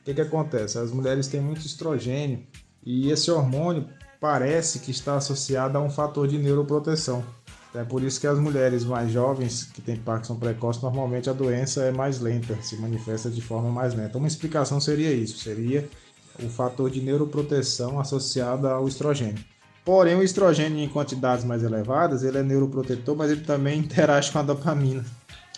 [0.00, 0.78] O que, que acontece?
[0.78, 2.44] As mulheres têm muito estrogênio
[2.84, 3.88] e esse hormônio
[4.20, 7.24] parece que está associado a um fator de neuroproteção.
[7.74, 11.82] É por isso que as mulheres mais jovens que têm Parkinson precoce, normalmente a doença
[11.84, 14.18] é mais lenta, se manifesta de forma mais lenta.
[14.18, 15.88] Uma explicação seria isso, seria
[16.42, 19.42] o fator de neuroproteção associado ao estrogênio.
[19.84, 24.38] Porém, o estrogênio em quantidades mais elevadas, ele é neuroprotetor, mas ele também interage com
[24.38, 25.04] a dopamina.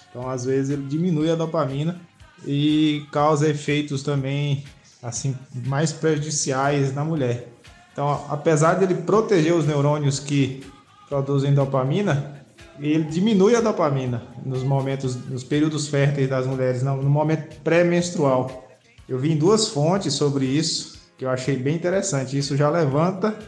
[0.08, 2.00] Então, às vezes, ele diminui a dopamina
[2.46, 4.64] e causa efeitos também
[5.02, 5.36] assim
[5.66, 7.48] mais prejudiciais na mulher.
[7.92, 10.64] Então, apesar de ele proteger os neurônios que
[11.08, 12.42] produzem dopamina,
[12.80, 18.63] ele diminui a dopamina nos momentos, nos períodos férteis das mulheres, no momento pré-menstrual.
[19.08, 22.38] Eu vi em duas fontes sobre isso, que eu achei bem interessante.
[22.38, 23.38] Isso já levanta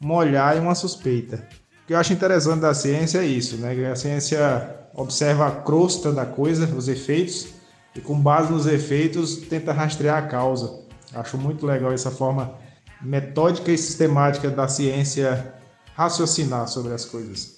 [0.00, 1.48] um olhar e uma suspeita.
[1.82, 3.90] O que eu acho interessante da ciência é isso, né?
[3.90, 7.48] A ciência observa a crosta da coisa, os efeitos,
[7.94, 10.80] e com base nos efeitos tenta rastrear a causa.
[11.14, 12.54] Acho muito legal essa forma
[13.00, 15.54] metódica e sistemática da ciência
[15.94, 17.56] raciocinar sobre as coisas.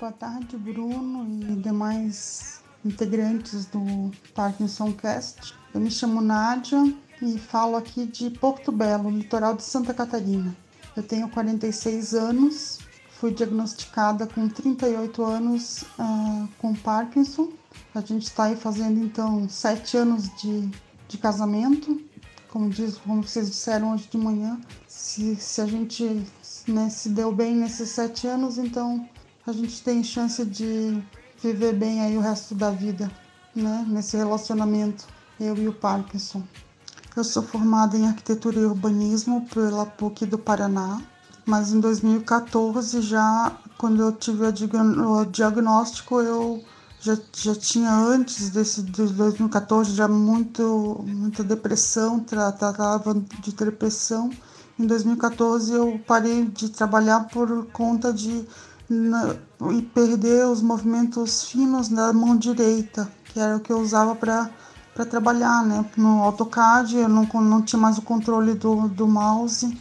[0.00, 5.54] Boa tarde, Bruno e demais integrantes do Parkinson Cast.
[5.74, 10.56] Eu me chamo Nádia e falo aqui de Porto Belo, litoral de Santa Catarina.
[10.96, 12.78] Eu tenho 46 anos,
[13.10, 17.48] fui diagnosticada com 38 anos uh, com Parkinson.
[17.92, 20.70] A gente está aí fazendo então sete anos de,
[21.08, 22.00] de casamento.
[22.50, 26.24] Como, diz, como vocês disseram hoje de manhã, se, se a gente
[26.68, 29.08] né, se deu bem nesses sete anos, então
[29.44, 31.02] a gente tem chance de
[31.42, 33.10] viver bem aí o resto da vida,
[33.56, 36.42] né, nesse relacionamento, eu e o Parkinson.
[37.16, 41.00] Eu sou formada em arquitetura e urbanismo pela PUC do Paraná,
[41.46, 46.62] mas em 2014 já, quando eu tive o diagnóstico, eu
[47.00, 54.30] já, já tinha antes desse de 2014 já muito muita depressão, tratava de depressão.
[54.78, 58.44] Em 2014 eu parei de trabalhar por conta de
[58.88, 59.36] na,
[59.70, 64.50] e perder os movimentos finos da mão direita, que era o que eu usava para
[64.94, 65.84] para trabalhar, né?
[65.96, 69.76] No AutoCAD eu não, não tinha mais o controle do, do mouse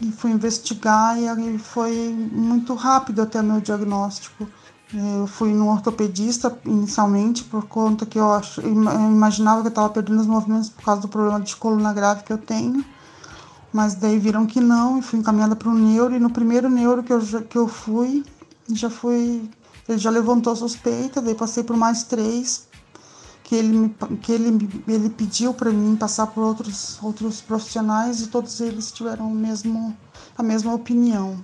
[0.00, 4.46] e fui investigar e foi muito rápido até meu diagnóstico.
[4.92, 8.26] Eu fui no ortopedista inicialmente por conta que eu,
[8.62, 12.22] eu imaginava que eu estava perdendo os movimentos por causa do problema de coluna grave
[12.24, 12.84] que eu tenho.
[13.72, 17.02] mas daí viram que não e fui encaminhada para um neuro e no primeiro neuro
[17.02, 18.24] que eu, que eu fui,
[18.72, 19.50] já fui,
[19.88, 22.65] ele já levantou a suspeita, daí passei por mais três,
[23.46, 28.60] que ele, que ele, ele pediu para mim passar por outros, outros profissionais e todos
[28.60, 29.96] eles tiveram o mesmo,
[30.36, 31.38] a mesma opinião.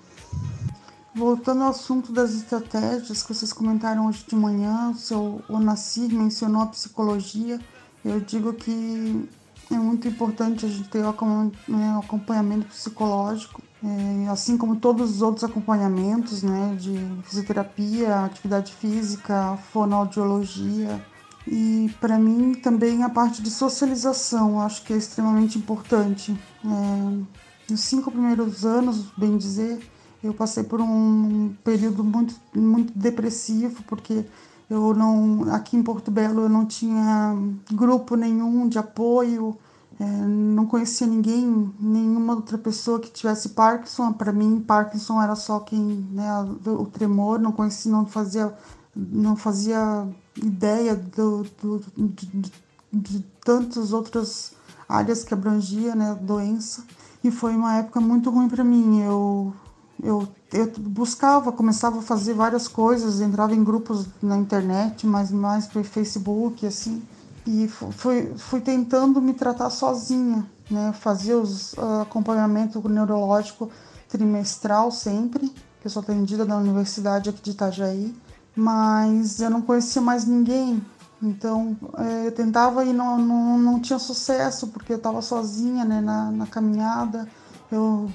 [1.14, 6.62] Voltando ao assunto das estratégias que vocês comentaram hoje de manhã, o seu Onacir mencionou
[6.62, 7.60] a psicologia.
[8.04, 9.28] Eu digo que
[9.70, 15.22] é muito importante a gente ter o né, acompanhamento psicológico, é, assim como todos os
[15.22, 21.11] outros acompanhamentos, né, de fisioterapia, atividade física, fonoaudiologia.
[21.46, 26.38] E para mim também a parte de socialização, acho que é extremamente importante.
[26.64, 29.80] É, nos cinco primeiros anos, bem dizer,
[30.22, 34.24] eu passei por um período muito, muito depressivo, porque
[34.70, 37.36] eu não, aqui em Porto Belo eu não tinha
[37.72, 39.58] grupo nenhum de apoio,
[40.00, 44.12] é, não conhecia ninguém, nenhuma outra pessoa que tivesse Parkinson.
[44.12, 46.28] Para mim, Parkinson era só quem, né,
[46.66, 48.54] o tremor, não conhecia, não fazia,
[48.94, 50.06] não fazia
[50.36, 52.52] ideia do, do de,
[52.92, 54.52] de, tantas outras
[54.88, 56.84] áreas que abrangia, né, a doença.
[57.24, 59.02] E foi uma época muito ruim para mim.
[59.02, 59.54] Eu
[60.02, 65.66] eu, eu buscava, começava a fazer várias coisas, entrava em grupos na internet, mas mais
[65.68, 67.02] pelo Facebook, assim,
[67.46, 70.92] e fui, fui tentando me tratar sozinha, né?
[70.92, 73.70] Fazia os uh, acompanhamento neurológico
[74.08, 78.14] trimestral sempre, que eu sou atendida na universidade aqui de Itajaí,
[78.54, 80.84] mas eu não conhecia mais ninguém,
[81.22, 86.00] então eh, eu tentava e não, não, não tinha sucesso, porque eu estava sozinha né,
[86.00, 87.28] na, na caminhada,
[87.70, 88.10] eu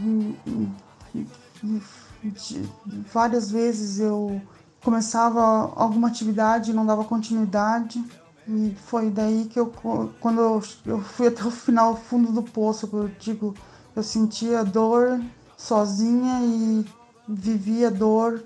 [3.14, 4.42] várias vezes eu
[4.84, 5.42] começava
[5.76, 8.04] alguma atividade e não dava continuidade.
[8.48, 9.74] E foi daí que eu,
[10.22, 13.54] quando eu, eu fui até o final, fundo do poço, eu digo,
[13.96, 15.20] eu sentia dor
[15.58, 16.86] sozinha e
[17.28, 18.44] vivia dor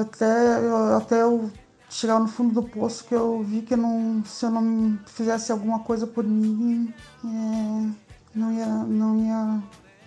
[0.00, 1.50] até, até eu
[1.88, 5.52] chegar no fundo do poço que eu vi que eu não, se eu não fizesse
[5.52, 6.92] alguma coisa por mim,
[7.24, 7.90] é,
[8.34, 9.62] não, ia, não ia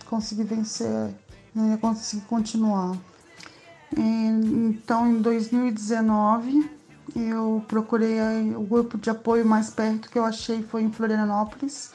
[0.05, 1.13] conseguir vencer
[1.55, 2.97] não ia conseguir continuar.
[3.97, 6.69] Então, em 2019,
[7.15, 8.19] eu procurei
[8.55, 11.93] o grupo de apoio mais perto que eu achei foi em Florianópolis.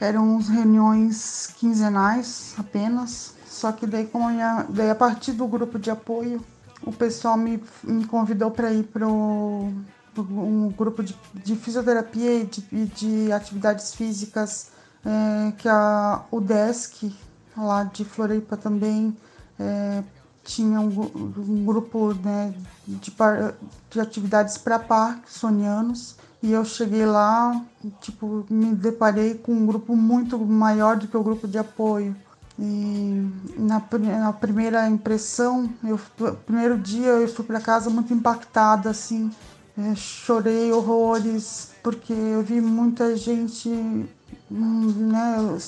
[0.00, 5.78] Eram uns reuniões quinzenais apenas, só que daí, como minha, daí a partir do grupo
[5.78, 6.42] de apoio,
[6.82, 12.86] o pessoal me, me convidou para ir para um grupo de, de fisioterapia e de,
[12.86, 14.70] de atividades físicas
[15.04, 17.14] é, que a UDESC
[17.56, 19.16] lá de Floripa também
[19.58, 20.02] é,
[20.44, 20.88] tinha um,
[21.36, 22.54] um grupo né,
[22.86, 23.12] de,
[23.90, 27.60] de atividades para parkinsonianos e eu cheguei lá,
[28.00, 32.14] tipo, me deparei com um grupo muito maior do que o grupo de apoio.
[32.58, 33.80] E na,
[34.18, 35.98] na primeira impressão, eu,
[36.44, 39.30] primeiro dia eu fui para casa muito impactada, assim,
[39.78, 43.68] é, chorei horrores, porque eu vi muita gente
[44.50, 45.58] né,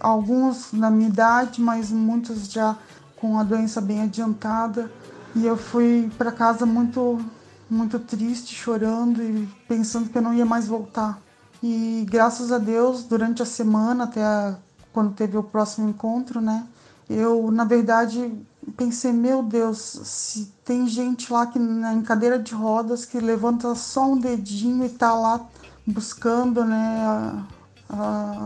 [0.00, 2.76] alguns na minha idade, mas muitos já
[3.16, 4.90] com a doença bem adiantada.
[5.36, 7.20] E eu fui para casa muito,
[7.68, 11.20] muito triste, chorando e pensando que eu não ia mais voltar.
[11.62, 14.56] E graças a Deus, durante a semana, até a,
[14.94, 16.64] quando teve o próximo encontro, né,
[17.10, 18.32] eu, na verdade,
[18.76, 24.10] pensei, meu Deus, se tem gente lá que em cadeira de rodas que levanta só
[24.10, 25.46] um dedinho e tá lá
[25.86, 27.44] buscando, né,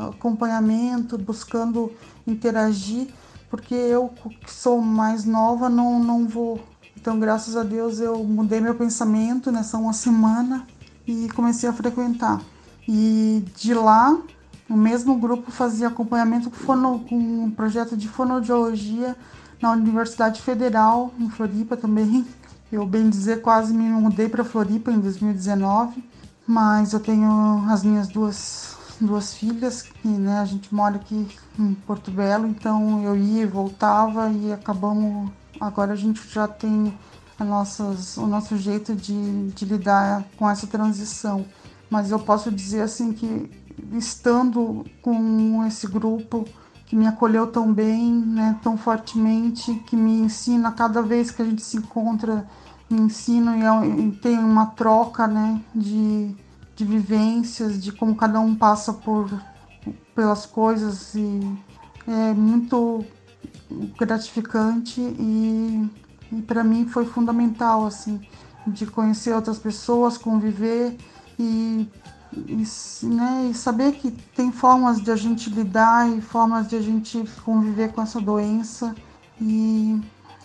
[0.09, 1.93] acompanhamento, buscando
[2.27, 3.09] interagir,
[3.49, 4.13] porque eu
[4.45, 6.61] que sou mais nova não, não vou.
[6.97, 10.67] Então, graças a Deus, eu mudei meu pensamento nessa uma semana
[11.07, 12.43] e comecei a frequentar.
[12.87, 14.19] E de lá,
[14.69, 19.17] o mesmo grupo fazia acompanhamento com, fono, com um projeto de fonoaudiologia
[19.61, 22.27] na Universidade Federal, em Floripa também.
[22.71, 26.05] Eu, bem dizer, quase me mudei para Floripa em 2019,
[26.47, 31.29] mas eu tenho as minhas duas duas filhas, que né, a gente mora aqui
[31.59, 35.31] em Porto Belo, então eu ia e voltava e acabamos.
[35.61, 36.93] Agora a gente já tem
[37.39, 41.45] nossas, o nosso jeito de, de lidar com essa transição.
[41.91, 43.51] Mas eu posso dizer assim que
[43.93, 46.45] estando com esse grupo
[46.87, 51.45] que me acolheu tão bem, né, tão fortemente, que me ensina cada vez que a
[51.45, 52.49] gente se encontra,
[52.89, 56.35] me ensina e, e tem uma troca né, de
[56.79, 59.29] de vivências, de como cada um passa por
[60.15, 61.41] pelas coisas e
[62.07, 63.05] é muito
[63.99, 65.91] gratificante e,
[66.31, 68.21] e para mim foi fundamental assim
[68.65, 70.97] de conhecer outras pessoas, conviver
[71.37, 71.89] e
[72.33, 76.81] e, né, e saber que tem formas de a gente lidar e formas de a
[76.81, 78.95] gente conviver com essa doença
[79.41, 80.01] e,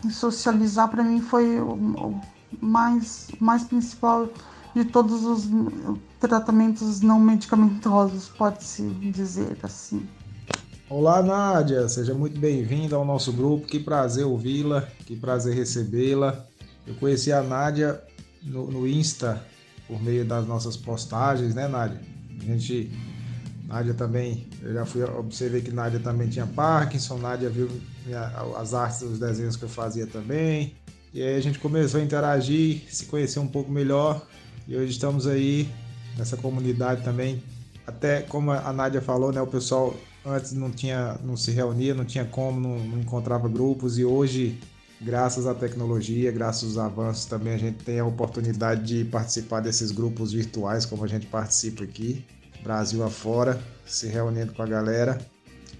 [0.05, 2.19] e socializar para mim foi o,
[2.61, 4.29] mais, mais principal
[4.75, 5.49] de todos os
[6.19, 10.07] tratamentos não medicamentosos, pode-se dizer assim.
[10.89, 13.65] Olá, Nádia, seja muito bem-vinda ao nosso grupo.
[13.65, 16.45] Que prazer ouvi-la, que prazer recebê-la.
[16.85, 18.01] Eu conheci a Nádia
[18.43, 19.43] no, no Insta
[19.87, 21.99] por meio das nossas postagens, né, Nádia?
[22.41, 22.91] A gente,
[23.67, 27.69] Nádia também, eu já fui observei que Nádia também tinha Parkinson, Nádia viu
[28.05, 28.25] minha,
[28.57, 30.75] as artes, os desenhos que eu fazia também.
[31.13, 34.25] E aí a gente começou a interagir, se conhecer um pouco melhor.
[34.67, 35.69] E hoje estamos aí
[36.17, 37.43] nessa comunidade também.
[37.85, 39.95] Até como a Nádia falou, né, o pessoal
[40.25, 44.59] antes não tinha, não se reunia, não tinha como, não, não encontrava grupos e hoje
[45.03, 49.91] graças à tecnologia, graças aos avanços também a gente tem a oportunidade de participar desses
[49.91, 52.25] grupos virtuais como a gente participa aqui,
[52.63, 55.19] Brasil afora, se reunindo com a galera.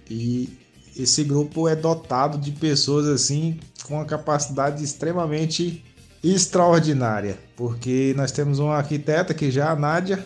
[0.08, 0.58] E
[0.96, 5.82] esse grupo é dotado de pessoas assim com uma capacidade extremamente
[6.22, 10.24] extraordinária, porque nós temos uma arquiteta que já a Nádia,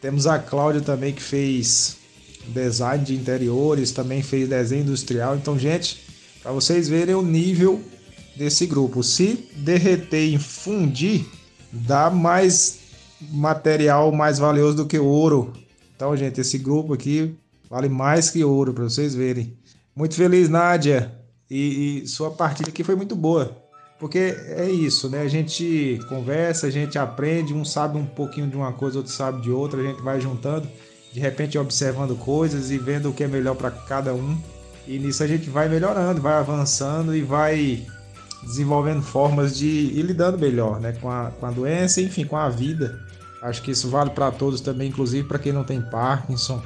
[0.00, 1.96] temos a Cláudia também que fez
[2.48, 5.36] design de interiores, também fez desenho industrial.
[5.36, 6.04] Então, gente,
[6.42, 7.82] para vocês verem o nível
[8.36, 9.02] desse grupo.
[9.02, 11.26] Se derreter e fundir,
[11.72, 12.84] dá mais
[13.30, 15.52] material mais valioso do que ouro.
[15.94, 17.34] Então, gente, esse grupo aqui
[17.70, 19.56] vale mais que ouro, para vocês verem.
[19.94, 21.12] Muito feliz, Nádia.
[21.50, 23.56] E, e, sua partida aqui foi muito boa.
[23.98, 25.22] Porque é isso, né?
[25.22, 29.40] A gente conversa, a gente aprende, um sabe um pouquinho de uma coisa, outro sabe
[29.40, 30.68] de outra, a gente vai juntando,
[31.12, 34.36] de repente observando coisas e vendo o que é melhor para cada um.
[34.86, 37.86] E nisso a gente vai melhorando, vai avançando e vai
[38.44, 42.48] desenvolvendo formas de ir lidando melhor né, com, a, com a doença, enfim, com a
[42.48, 42.98] vida.
[43.42, 46.62] Acho que isso vale para todos também, inclusive para quem não tem Parkinson.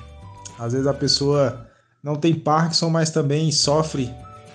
[0.59, 1.67] Às vezes a pessoa
[2.03, 4.11] não tem Parkinson, mas também sofre.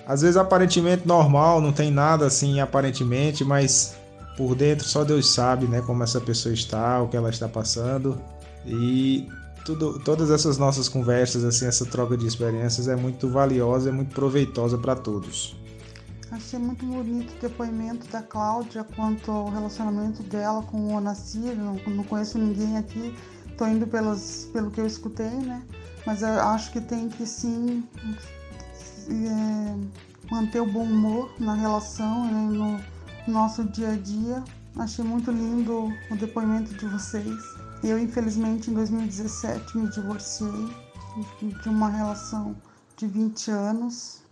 [0.06, 3.96] Às vezes aparentemente normal, não tem nada assim aparentemente, mas
[4.36, 8.20] por dentro só Deus sabe, né, como essa pessoa está, o que ela está passando.
[8.66, 9.28] E
[9.64, 14.14] tudo, todas essas nossas conversas, assim, essa troca de experiências é muito valiosa, é muito
[14.14, 15.56] proveitosa para todos.
[16.34, 21.54] Achei muito bonito o depoimento da Cláudia quanto ao relacionamento dela com o Onacir.
[21.54, 23.16] Não, não conheço ninguém aqui,
[23.48, 25.62] estou indo pelo que eu escutei, né?
[26.04, 27.88] Mas eu acho que tem que sim
[29.08, 29.76] é,
[30.28, 32.58] manter o bom humor na relação, né,
[33.26, 34.42] no nosso dia a dia.
[34.76, 37.44] Achei muito lindo o depoimento de vocês.
[37.80, 40.68] Eu, infelizmente, em 2017 me divorciei
[41.62, 42.56] de uma relação
[42.96, 44.24] de 20 anos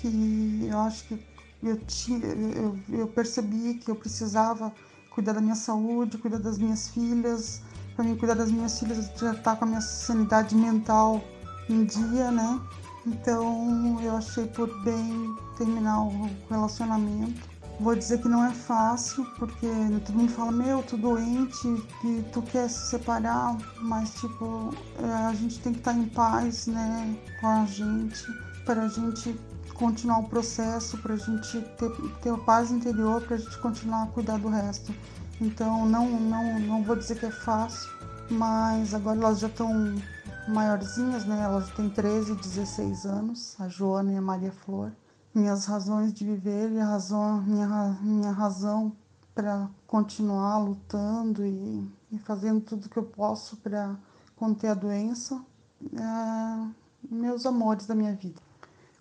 [0.00, 1.29] que eu acho que
[1.62, 1.78] eu,
[2.54, 4.72] eu, eu percebi que eu precisava
[5.10, 7.60] cuidar da minha saúde, cuidar das minhas filhas.
[7.94, 11.22] Para mim, cuidar das minhas filhas, já tá com a minha sanidade mental
[11.68, 12.60] em dia, né?
[13.06, 17.48] Então, eu achei por bem terminar o relacionamento.
[17.80, 19.66] Vou dizer que não é fácil, porque
[20.04, 21.66] todo mundo fala, meu, tu doente
[22.04, 26.06] e tu quer se separar, mas tipo, é, a gente tem que estar tá em
[26.06, 28.22] paz, né, com a gente,
[28.66, 29.34] para a gente
[29.80, 31.90] continuar o processo, para a gente ter,
[32.20, 34.94] ter paz interior, para a gente continuar a cuidar do resto.
[35.40, 37.90] Então, não, não, não vou dizer que é fácil,
[38.30, 39.72] mas agora elas já estão
[40.46, 41.42] maiorzinhas, né?
[41.42, 44.92] Elas têm 13 e 16 anos, a Joana e a Maria Flor.
[45.34, 48.92] Minhas razões de viver e a razão, minha, minha razão
[49.34, 53.96] para continuar lutando e, e, fazendo tudo que eu posso para
[54.36, 55.40] conter a doença,
[55.94, 56.68] é,
[57.10, 58.49] meus amores da minha vida.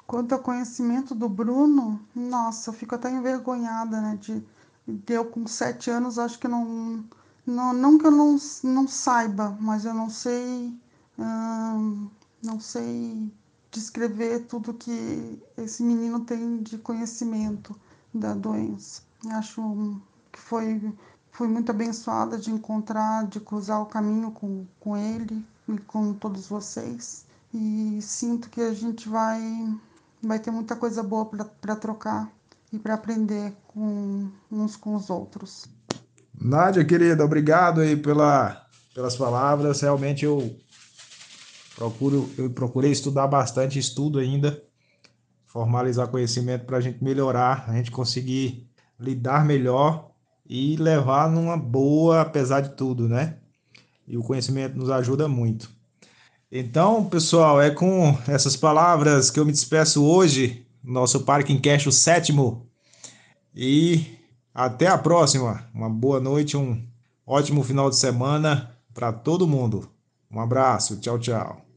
[0.10, 4.18] Quanto ao conhecimento do Bruno, nossa, eu fico até envergonhada, né?
[4.20, 4.44] De,
[4.88, 7.06] de eu com sete anos, acho que não,
[7.46, 7.74] não.
[7.74, 10.76] Não que eu não, não saiba, mas eu não sei.
[11.20, 12.10] Hum,
[12.42, 13.32] não sei
[13.72, 17.80] descrever tudo que esse menino tem de conhecimento
[18.12, 19.04] da doença.
[19.34, 20.92] Acho que foi,
[21.32, 26.48] fui muito abençoada de encontrar, de cruzar o caminho com, com ele e com todos
[26.48, 27.28] vocês.
[27.54, 29.40] E sinto que a gente vai
[30.22, 31.26] vai ter muita coisa boa
[31.62, 32.32] para trocar
[32.72, 35.66] e para aprender com uns com os outros.
[36.40, 39.82] Nádia, querida, obrigado aí pela, pelas palavras.
[39.82, 40.56] Realmente eu
[41.76, 44.62] procuro, eu procurei estudar bastante, estudo ainda,
[45.46, 48.70] formalizar conhecimento para a gente melhorar, a gente conseguir
[49.00, 50.12] lidar melhor
[50.46, 53.38] e levar numa boa, apesar de tudo, né?
[54.08, 55.70] E o conhecimento nos ajuda muito.
[56.52, 61.92] Então, pessoal, é com essas palavras que eu me despeço hoje, nosso Parking Cash, o
[61.92, 62.66] sétimo.
[63.56, 64.18] E
[64.54, 65.64] até a próxima.
[65.74, 66.84] Uma boa noite, um
[67.26, 69.90] ótimo final de semana para todo mundo.
[70.32, 71.69] Um abraço, tchau, tchau.